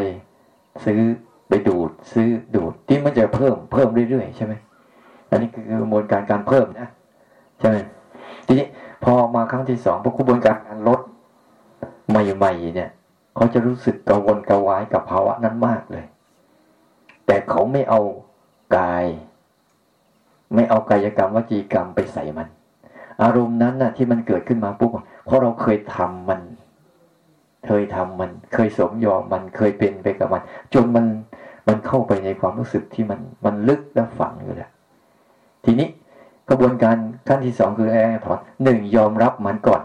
[0.85, 1.01] ซื้อ
[1.49, 4.53] ไปดูด ซื้อดูดที่มันจะเพิ่มเพิ่มเรื่อยๆใช่ไหม
[5.29, 6.87] อันนี้คือกระบวนการการเพิ่มนะ
[7.59, 7.77] ใช่ไหม
[8.45, 8.67] ทีนี้
[9.03, 10.99] พอมาครั้งที่สองพอกระบวนการการลด
[12.09, 12.89] ใหม่ๆเนี่ย
[13.35, 16.05] เขาจะรู้สึกกังวลกระวายกับภาวะนั้นมากเลย
[17.25, 18.01] แต่เขาไม่เอา
[18.77, 19.05] กาย
[20.55, 22.47] ไม่เอากายกรรมวจีกรรมไปใส่มัน
[23.23, 24.91] อารมณ์นั้นน่ะที่มันเกิดขึ้นมาปุ๊บ
[25.25, 26.41] เพราะเราเคยทำมัน
[27.65, 30.41] เคยทำมัน เคยสมยอมมันเคยเป็นไปกับมัน
[30.73, 31.05] จนมัน
[31.67, 34.71] มันเข้าไปในความรู้สึกที่มันมันลึกและฝังอยู่แล้ว
[35.65, 35.89] ทีนี้
[36.49, 36.95] กระบวนการ
[37.27, 39.81] ขั้นที่สองคือแอร์ถอนหนึ่งยอมรับมันก่อน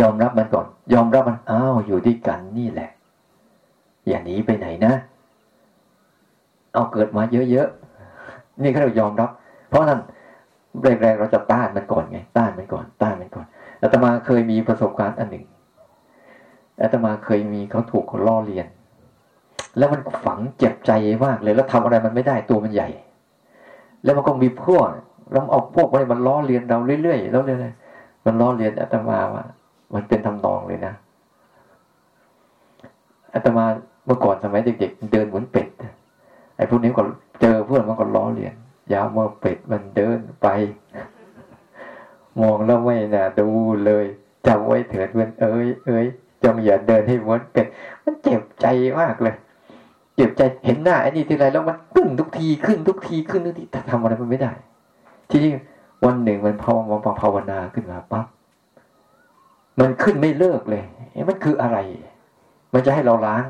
[0.00, 2.90] ยอมรับมันก่อน ยอมรับมันอ้าวอยู่ด้วยกันนี่แหละ
[4.06, 4.92] อย่าหนีไปไหนนะ
[6.72, 9.30] เอาเกิดมาเยอะๆนี่เขาเรียกยอมรับ
[9.68, 10.00] เพราะนั้น
[11.02, 13.46] แรกๆเราจะต้านมันก่อนไง ต้านมันก่อน ต้านมันก่อน
[13.82, 15.44] อาตมาเคยมีประสบการณ์อันหนึ่ง
[16.82, 18.66] อาตมาเคยมีเขาถูกเขาล่อเรียน
[19.78, 20.90] แล้วมันฝังเจ็บใจ
[21.24, 22.88] มากเลย แล้วทำอะไรมันไม่ได้ตัวมันใหญ่
[24.04, 24.86] แล้วมันก็มีพวก
[25.32, 27.74] แล้วเอาพวกไปมันล้อเลียนเราเรื่อยๆแล้วเลย
[28.24, 29.44] มันล้อเลียนอาตมาว่า
[29.94, 30.94] มันเป็นทำนองเลยนะ
[33.34, 33.64] อาตมา
[34.06, 35.68] เมื่อก่อนสมัยเด็กๆเดินเหมือนเป็ด
[36.56, 37.02] ไอ้พวกนี้ก็
[37.40, 38.54] เจอเพื่อนมันก็ล้อเลียน
[38.92, 40.15] ยาวเมื่อเป็ดมันเดิน
[42.86, 43.48] ไม่น่าดู
[43.84, 44.06] เลย
[44.46, 46.06] จำไว้เถิดเพื่อนเอ้ยเอ้ย
[46.44, 47.66] จงอย่าเดินให้เหมือนเป็ด
[48.04, 48.66] มันเจ็บใจ
[49.00, 49.34] มากเลย
[50.14, 54.52] เจ็บใจเห็นหน้าไอ้นี่ทีไรแล้วมันขึ้นทุกทีขึ้นทุกทีขึ้นทุกทีแต่ทำอะไรมันไม่ได้
[55.30, 55.52] ทีนี้
[56.04, 58.26] วันหนึ่งมันภาวนาภาวนาขึ้นมาปั๊บ
[59.80, 60.84] มันขึ้นไม่เลิกเลย
[61.28, 61.78] มันคืออะไร
[62.72, 63.44] มันจะให้เราล้าง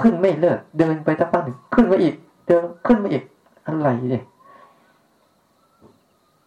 [0.00, 1.44] ขึ้นไม่เลิก เดินไปตั้งปั้น
[1.74, 2.14] ขึ้นมาอีก
[2.46, 3.24] เดินขึ้นมาอีก
[3.66, 4.24] อะไรเนี่ย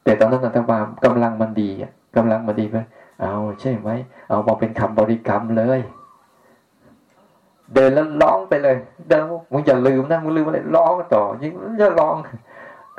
[0.08, 2.78] แต่ตอนนั้นตมากำลังมันดีอะกำลังมันดีไป
[3.22, 3.90] เอาใช่ไหม
[4.30, 5.80] เอามาเป็นคำบริกรรมเลย
[7.74, 8.76] เดินแล้วร้องไปเลย
[9.10, 11.52] เดินมึงอย่าลืมนะมึงลืมอะไรร้องต่อยิ่ง
[11.82, 12.16] จะร้อง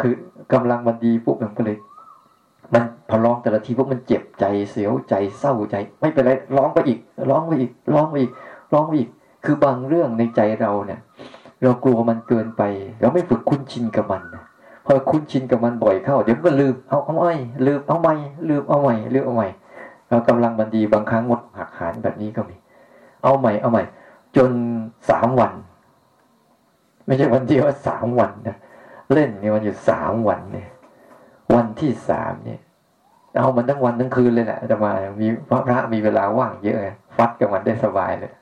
[0.01, 0.13] คือ
[0.53, 1.77] กำลังมันดีปุ๊บมันก็เลย
[2.73, 6.99] มันพอร้องแต่ละทีปุ๊บมันเจ็บใจเสียวใจเศร้าใจ ไม่เป็นไรร้องไปอีก
[7.31, 8.33] ร้องไปอีก ร้องไปอีก
[8.73, 9.11] ร้องไปอีก
[9.45, 11.01] คือบางเรื่องในใจเราเนี่ย
[11.63, 12.63] เรากลัวมันเกินไป
[13.01, 14.23] เราไม่ฝึกคุ้นชินกับมัน
[14.91, 17.34] พอคุ้นชินกับมันบ่อยเข้า เดี๋ยวก็ลืมเอาเอาไม่
[17.66, 18.14] ลืมเอาไม่
[18.49, 19.49] ลืมเอาใหม่ลืมเอาใหม่
[20.09, 22.57] เรากำลังมันดีบางครั้งหมดหักหานแบบนี้ก็มี
[23.22, 23.82] เอาใหม่เอาใหม่
[24.36, 24.51] จน
[25.11, 25.53] สามวัน
[27.07, 28.57] ไม่ใช่วันเดียวสามวันนะ
[29.12, 30.68] เล่นเนี่ยมันอยู่สามวันเนี่ย
[31.55, 32.61] วันที่สามเนี่ย
[33.39, 35.26] เอามันทั้งวันทั้งคืนเลยแหละจะมามี
[35.66, 36.78] พระมีเวลาว่างเยอะ
[37.16, 38.32] ฟัดกับมันได้สบายเลย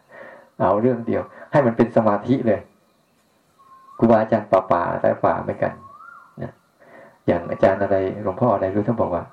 [0.61, 1.23] เอาเรื่องเดียว
[1.53, 2.61] ให้มันเป็นสมาธิเลย
[3.99, 5.73] ครูบาอาจารย์ป่าป่าแต่ป่าไม่กัน
[7.27, 9.25] อย่างอาจารย์อะไรหลวงพ่ออะไรรู้ท่านบอกว่า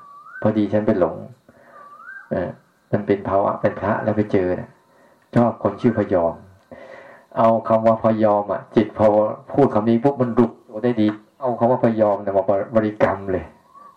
[0.41, 1.16] พอดีฉันเป็นหลง
[2.32, 2.50] เออ
[2.91, 4.70] มันเป็นภาวะเป็นพระแล้วไปเจอนะ
[5.36, 6.34] ชอบคนชื่อพยอม
[7.38, 9.08] เอาคำว่าพยอมอะ จิตพอ
[9.54, 10.48] พูดคำนี้ปุ๊บมันดุ
[10.84, 11.08] ได้ดี
[11.39, 12.44] เอาคำว่าพยอมเนี่ยมา
[12.76, 13.46] บริกรรมเลย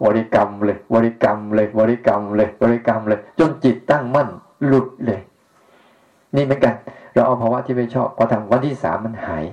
[0.04, 4.28] บริกรรมเลยบริกรรมเลยบริกรรมเลยบริกรรมเลย จนจิตตั้งมั่น
[4.66, 5.20] หลุดเลย
[6.34, 6.74] นี่เหมือนกัน
[7.14, 9.44] เราเอาภาวะที่ไม่ชอบพอทำวันที่สามมันหาย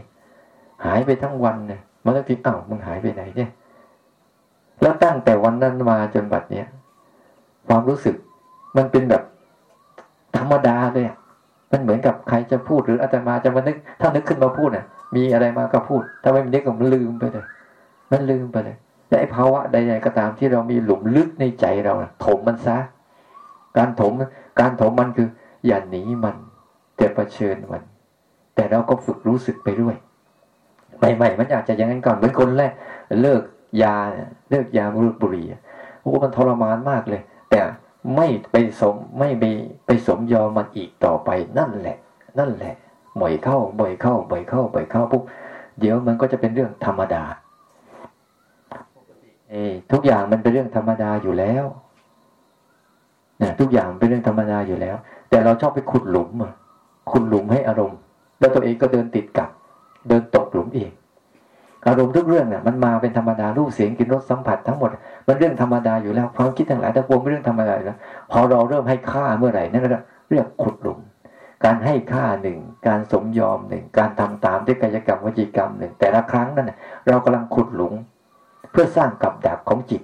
[0.85, 3.49] หายไปทั้งวันเนี่ยมันต้องคิดอ้าวมึงหายไปไหนเนี่ย
[4.83, 6.67] แล้วตั้งแต่วันนั้นมาจนบัดเนี้ย
[7.67, 8.15] ความรู้สึก
[8.77, 9.23] มันเป็นแบบ
[10.37, 11.05] ธรรมดาเลย
[11.71, 17.45] มันเหมือนกับใครจะพูดหรืออาจารย์มาจะมานึกถ้านึกขึ้นมาพูดน่ะมีอะไรมาก็พูด ถ้าไม่นึกก็มันลืมไปเลย
[18.11, 18.77] มันลืมไปเลย
[19.09, 21.93] แต่ภาวะใดๆก็ตามที่เรามีหลุมลึกในใจเรา
[22.25, 22.77] ถมมันซะ
[23.77, 24.13] การถม
[24.59, 25.27] การถมมันคือ
[25.65, 26.35] อย่าหนีมัน
[26.97, 27.83] แต่เผชิญมัน
[28.55, 29.95] แต่เราก็ฝึกรู้สึกไปด้วย
[30.97, 32.71] ใหม่ๆมันอาจจะอย่างนั้นก่อนเหมือนคนแรก
[33.21, 33.41] เลิก
[33.81, 33.95] ยา
[34.49, 34.85] เลิกยา
[35.21, 35.45] บุหรี่
[36.01, 37.59] โอ้มันทรมานมากเลย แต่
[38.15, 39.43] ไม่ไปสมไม่ไป
[39.85, 41.97] ไปสมยอมมันอีกต่อไปนั่นแหละ
[42.39, 42.73] นั่นแหละ
[43.21, 45.23] บ่อยเข้าบ่อยเข้าบ่อยเข้าบ่อยเข้าปุ๊บ
[45.79, 47.23] เดี๋ยวมันก็จะเป็นเรื่องธรรมดา
[49.51, 49.55] เอ
[49.91, 51.65] ทุกอย่างมันเป็นเรื่องธรรมดาอยู่แล้ว
[53.41, 54.95] นะทุกอย่างเป็นเรื่องธรรมดาอยู่แล้ว
[55.29, 56.53] แต่เราชอบไปขุดหลุมอะ
[57.11, 57.99] ขุดหลุมให้อารมณ์
[58.39, 59.49] แล้วตัวเองก็เดินติดกับ
[60.07, 60.91] เดินตกหลุมเอง
[61.87, 64.89] อารมณ์ทุกเรื่องเนี่ยมันมาเป็นธรรมดารูปเสียงกินรสสัมผัสทั้งหมด
[65.27, 67.99] มันเรื่องธรรมดาอยู่แล้วความคิดทั้งหลายทั้งปวงเป็นเรื่องธรรมดาอยู่แล้ว
[68.31, 69.89] พอเราเริ่มให้ค่าเมื่อไหร่นั่นก็
[70.29, 70.99] เรียกขุดหลุม
[71.65, 76.71] การให้ค่าหนึ่งการสมยอมหนึ่งการทำตามด้วยกายกรรมวจีกรรมหนึ่งแต่ละครั้งนั้น
[77.07, 77.93] เรากำลังขุดหลุม
[78.71, 80.01] เพื่อสร้างกับดักของจิต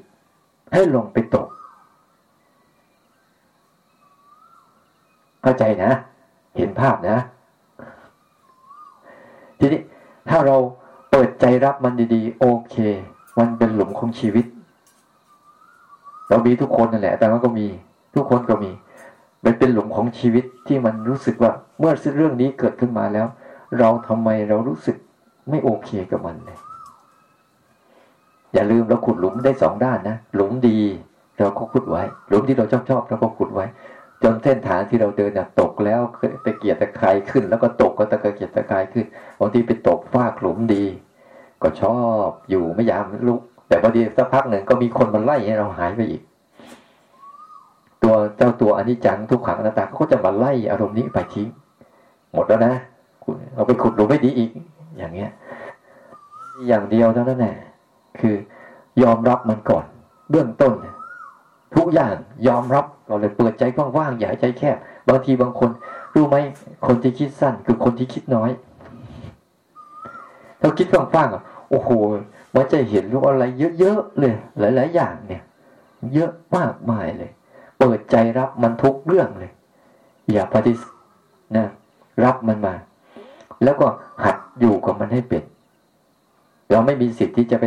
[0.73, 1.47] ให้ลงไปตก
[5.41, 5.91] เข้าใจนะ
[6.57, 7.17] เห็นภาพนะ
[9.59, 9.81] ทีนี้
[10.29, 10.57] ถ้าเรา
[11.19, 12.75] ปิดใจรับมันดีๆ โอเค
[13.39, 14.45] มันเป็นหลุมของชีวิต
[16.29, 17.67] เรามีทุกคนนั่นแหละ แต่ว่าก็มี
[18.15, 18.71] ทุกคนก็มี
[19.45, 23.27] มันเป็นหลุมของชีวิตที่มันรู้สึกว่า เมื่อเรื่องนี้เกิดขึ้นมาแล้ว
[23.79, 24.95] เราทำไมเรารู้สึก
[25.49, 26.59] ไม่โอเคกับมันเลย
[28.53, 30.79] อย่าลืมเราขุดหลุมได้สองด้านนะ หลุมดี
[31.37, 33.65] เราก็ขุดไว้ หลุมที่เราชอบชอบเราก็ขุดไว้
[34.23, 36.01] จนเส้นทางที่เราเดินตกแล้ว
[36.45, 39.05] ตะเกียกตะกายขึ้น แล้วก็ตกก็ตะเกียกตะกายขึ้น
[39.39, 40.85] บางทีไปตกฟากหลุมดี
[41.63, 46.21] ก็ชอบอยู่ไม่อยากลุก แต่พอดีสักพักหนึ่งก็มีคนมาไล่ให้เราหายไปอีก
[48.03, 51.47] ตัวเจ้าตัวอนิจจังทุกขังอนัตตาเขาก็จะมาไล่อารมณ์นี้ไปทิ้ง
[52.33, 52.73] หมดแล้วนะ
[53.55, 54.49] เราไปขุดหลุมไม่ดีอีก
[54.97, 55.31] อย่างเงี้ย
[56.67, 57.55] อย่างเดียวเท่านั้นแหละ
[58.19, 58.35] คือ
[59.03, 59.85] ยอมรับมันก่อน
[60.31, 60.73] เบื้องต้น
[61.75, 62.15] ทุกอย่าง
[62.47, 65.69] ยอมรับเราเลยเปิดใจกว้างๆอย่าใจแคบบางทีบางคน
[66.13, 66.35] รู้ไหม
[66.87, 68.49] คนที่คิดสั้นคือคนที่คิดน้อย
[70.61, 71.89] เราคิดกว้างๆอะ โอ้โห
[72.55, 73.43] มันจะเห็นรู้อะไร
[73.79, 75.43] เยอะๆเลยหลาย ๆ อย่างเนี่ย
[76.13, 77.31] เยอะมากมายเลย
[77.79, 79.51] เปิดใจรับมันทุกเรื่องเลย
[80.31, 80.93] อย่าปฏิเสธ
[81.57, 81.67] นะ
[82.23, 82.75] รับมันมา
[83.63, 83.87] แล้วก็
[84.23, 85.43] หัดอยู่กับมันให้เป็น
[86.71, 87.65] เราไม่มีสิทธิ์ที่จะไป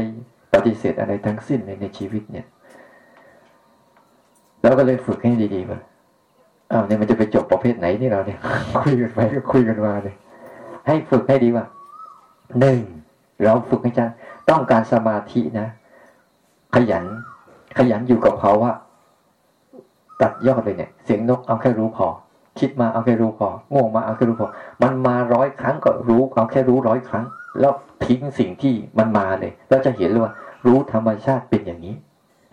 [0.55, 2.47] ปฏิเสธอะไรทั้งสิ้นในในชีวิตเนี่ย
[4.63, 5.81] เราก็เลยฝึกให้ดีๆว่า
[6.73, 8.39] อ้าวเนี่ยมันจะไปจบประเภทไหนนี่เราเนี่ย
[8.79, 10.15] คุยกันไปก็คุยกันมาเลย
[10.87, 11.65] ให้ฝึกให้ดีว่า
[12.61, 12.79] หนึ่ง
[13.45, 14.05] เราฝึกให้จะ
[14.51, 15.69] ต้องการสมาธินะ
[16.75, 17.05] ขยัน
[17.77, 18.71] ขยันอยู่กับภาวะ
[20.21, 22.09] ตัดยอดเลยเนี่ย เสียงนกเอาแค่รู้พอ
[22.59, 24.49] คิดมาเอาแค่รู้พอง่วงมาเอาแค่รู้พอ
[24.83, 27.25] มันมาร้อยครั้งก็รู้เอาแค่รู้ร้อยครั้ง
[27.61, 27.73] แล้ว
[28.05, 30.33] ทิ้งสิ่งที่มันมาเลยเราจะเห็นเลยว่า
[30.67, 31.95] รู้ธรรมชาติเป็นอย่างนี้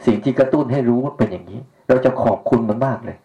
[0.05, 3.17] สิ่งที่กระตุ้นให้รู้เป็นอย่างนี้ เราจะขอบคุณมันมากเลย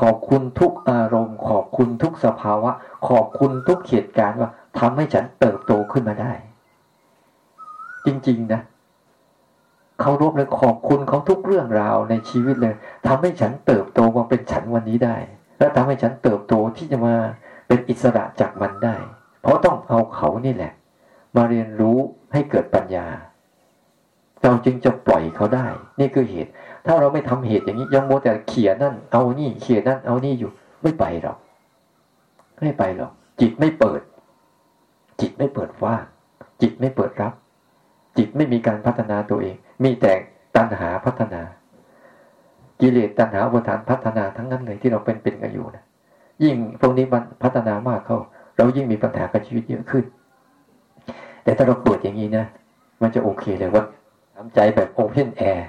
[0.00, 2.70] ขอบคุณทุกอารมณ์ ขอบคุณทุกสภาวะ
[3.08, 6.32] ขอบคุณทุกเหตุการณ์ว่าทำให้ฉันเติบโตขึ้นมาได้
[8.06, 8.60] จริง ๆ นะ
[10.00, 12.74] เขารบเลยขอบคุณเขาทุกเรื่องราวในชีวิตเลย
[13.06, 15.16] ทำให้ฉันเติบโตมาเป็นฉันวันนี้ได้
[15.58, 17.14] และทำให้ฉันเติบโตที่จะมา
[17.68, 18.96] เป็นอิสระจากมันได้
[19.42, 20.72] เพราะต้องเอาเขานี่แหละ
[21.36, 21.98] มาเรียนรู้
[22.32, 23.06] ให้เกิดปัญญา
[24.42, 25.66] เราจึงจะปล่อยเขาได้
[26.00, 26.50] นี่คือเหตุ
[26.86, 30.50] ถ้าเราไม่ทำเหตุอย่างนี้ยังโมแต่เขียนนั่น เอานี่เขียนนั่นเอานี่อยู่
[30.82, 31.38] ไม่ไปหรอก
[32.60, 34.00] ไม่ไปหรอกจิตไม่เปิด
[35.20, 35.94] จิตไม่เปิดว่า
[36.60, 37.32] จิตไม่เปิดรับ
[38.18, 40.12] จิตไม่มีการพัฒนาตัวเอง มีแต่
[40.56, 41.42] ตัณหาพัฒนา
[42.80, 45.84] กิเลสตัณหาอุปาทานพัฒนาทั้งนั้นเลยที่เราเป็นเป็นกันอยู่นะ
[46.42, 48.18] ยิ่งพวกนี้มันพัฒนามากเข้า
[48.56, 50.04] เรายิ่งมีปัญหากับชีวิตเยอะขึ้น
[51.44, 52.44] แต่ถ้าเราเปิดอย่างนี้นะ
[53.02, 53.84] มันจะโอเคเลยว่า
[54.34, 55.68] ทำใจแบบ open air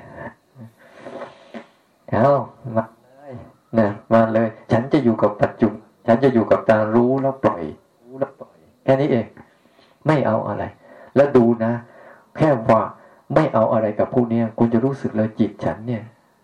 [2.12, 2.28] เอา
[2.76, 3.34] มาเลย
[3.80, 7.64] นะมาเลย ฉันจะอยู่กับปัจจุบันฉันจะอยู่กับการรู้แล้วปล่อย
[8.04, 9.26] รู้แล้วปล่อย แค่นี้เอง
[10.08, 10.64] ไม่เอาอะไร
[11.16, 11.72] แล้วดูนะ
[12.38, 12.82] แค่ว่า
[13.34, 16.04] ไม่เอาอะไรกับพวกนี้คุณจะรู้สึกเลยจิตฉันเนี่ย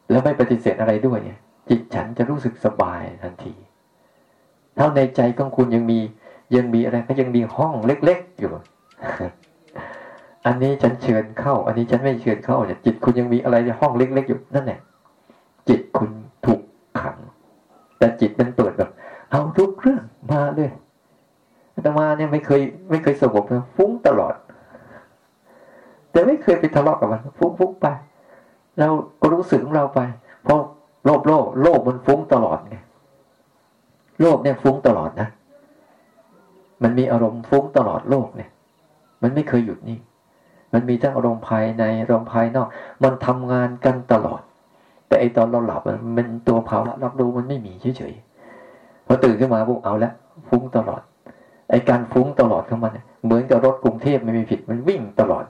[0.10, 1.40] แล้วไม่ปฏิเสธอะไรด้วยเนี่ย
[1.70, 3.54] จิตฉันจะรู้สึกสบายทันที
[4.76, 6.00] เท่าในใจของคุณยังมี
[6.56, 8.52] ยังมีอะไรก็ยังมีห้องเล็ก ๆ อยู่
[10.46, 14.80] อันนี้ฉันเชิญเข้า อันนี้ฉันไม่เชิญเข้าเนี่ยจิตคุณยังมีอะไรในห้องเล็ก ๆ อยู่นั่นแหละ
[15.70, 16.10] จิตคุณ
[16.46, 16.62] ถูก
[17.00, 17.18] ขัง
[17.98, 18.90] แต่จิตมันเปิดแบบ
[19.32, 20.72] เอาทุกเรื่องมาเลย
[21.84, 24.34] แต่มาเนี่ยไม่เคย ไม่เคยสงบนะฟุ้งตลอด
[26.14, 27.88] แต่ไม่เคยไปทะเลาะกับมันฟุ้งฟุ้งไป
[28.80, 28.90] เรา
[29.22, 30.00] ก็รู้สึกของเราไป
[30.44, 30.60] เพราะ
[31.06, 32.78] โลภโลภโลภมันฟุ้งตลอดไง
[34.22, 35.30] โลภเนี่ยฟุ้งตลอดนะ
[36.84, 38.50] มันมีอารมณ์ฟุ้งตลอดโลกเนี่ย
[39.22, 39.98] มันไม่เคยหยุดนิ่
[40.74, 42.68] มันมีทั้งอารมณ์ภายในอารมณ์ภายนอก
[43.04, 44.42] มันทำงานกันตลอด
[45.08, 45.82] แต่ไอตอนเราหลับ
[46.18, 50.12] มันตัวภาวะรับรู้มันไม่มีเฉยๆพอตื่นขึ้นมาพวกเอาละ
[50.50, 51.02] ฟุ้งตลอด
[51.70, 55.46] ไอการฟุ้งตลอดของมันเหมือนกับรถกรุงเทพไม่มีผิดมันวิ่งตลอด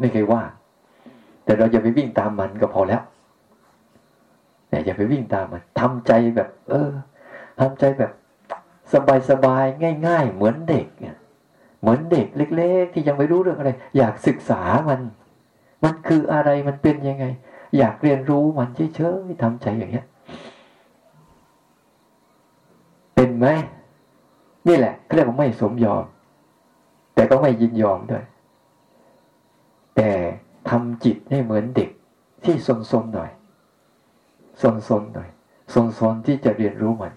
[0.00, 0.42] ไม่เคยว่า
[1.44, 3.02] แต่เราอย่าไปวิ่งตามมันก็พอแล้ว
[4.68, 6.90] แต่อย่าไปวิ่งตามมันทำใจแบบ เออ
[7.60, 8.10] ทำใจแบบ
[9.30, 11.16] สบายๆง่าย ๆ เหมือนเด็กเนี่ย
[11.80, 12.26] เหมือนเด็ก
[12.56, 15.00] เล็ก ๆ ที่ยังไม่รู้เรื่องอะไร อยากศึกษามัน
[15.84, 17.24] มันคืออะไรมันเป็นยังไง
[17.78, 20.06] อยากเรียนรู้มันเฉยๆทำใจอย่างเงี้ย
[23.14, 23.46] เป็นไหม
[24.68, 26.04] นี่แหละเขาเรียกว่าไม่สมยอม
[27.14, 28.24] แต่ก็ไม่ยินยอมด้วย
[29.96, 30.10] แต่
[30.70, 31.90] ทำจิตให้เหมือนเด็ก
[32.44, 33.30] ที่สนๆหน่อย
[34.62, 34.64] ส
[35.00, 35.28] นๆหน่อย
[35.74, 37.12] สนๆที่จะเรียนรู้มัน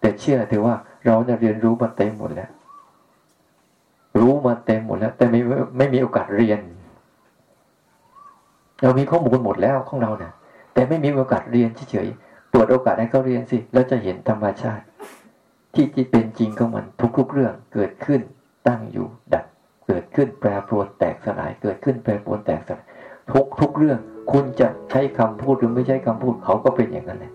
[0.00, 2.50] แต่เชื่อถือว่าเราเนี่ยเรียนรู้มาเต็มหมดแล้ว
[4.20, 5.40] รู้มาเต็มหมดแล้ว แต่ไม่
[5.78, 6.60] ไม่มีโอกาสเรียน
[8.82, 10.32] เรามีข้อมูลหมดแล้วของเราเนี่ย
[10.74, 14.84] แต่ไม่มีโอกาสเรียนเฉยๆเปิดโอกาสให้เขาเรียนสิแล้วจะเห็นธรรมชาติ
[15.74, 16.84] ที่ที่เป็นจริงของมัน
[17.18, 18.20] ทุกๆเรื่องเกิดขึ้น
[18.66, 19.46] ตั้งอยู่ดับ
[19.86, 22.86] เกิดขึ้นแปรปรวนแตกสลาย เกิดขึ้นแปรปรวนแตกสลาย
[23.32, 23.98] ทุกทุกเรื่อง
[24.32, 27.32] คุณจะใช้คำพูดหรือไม่ใช้คำพูดเขาก็เป็นอย่างนั้นแหละ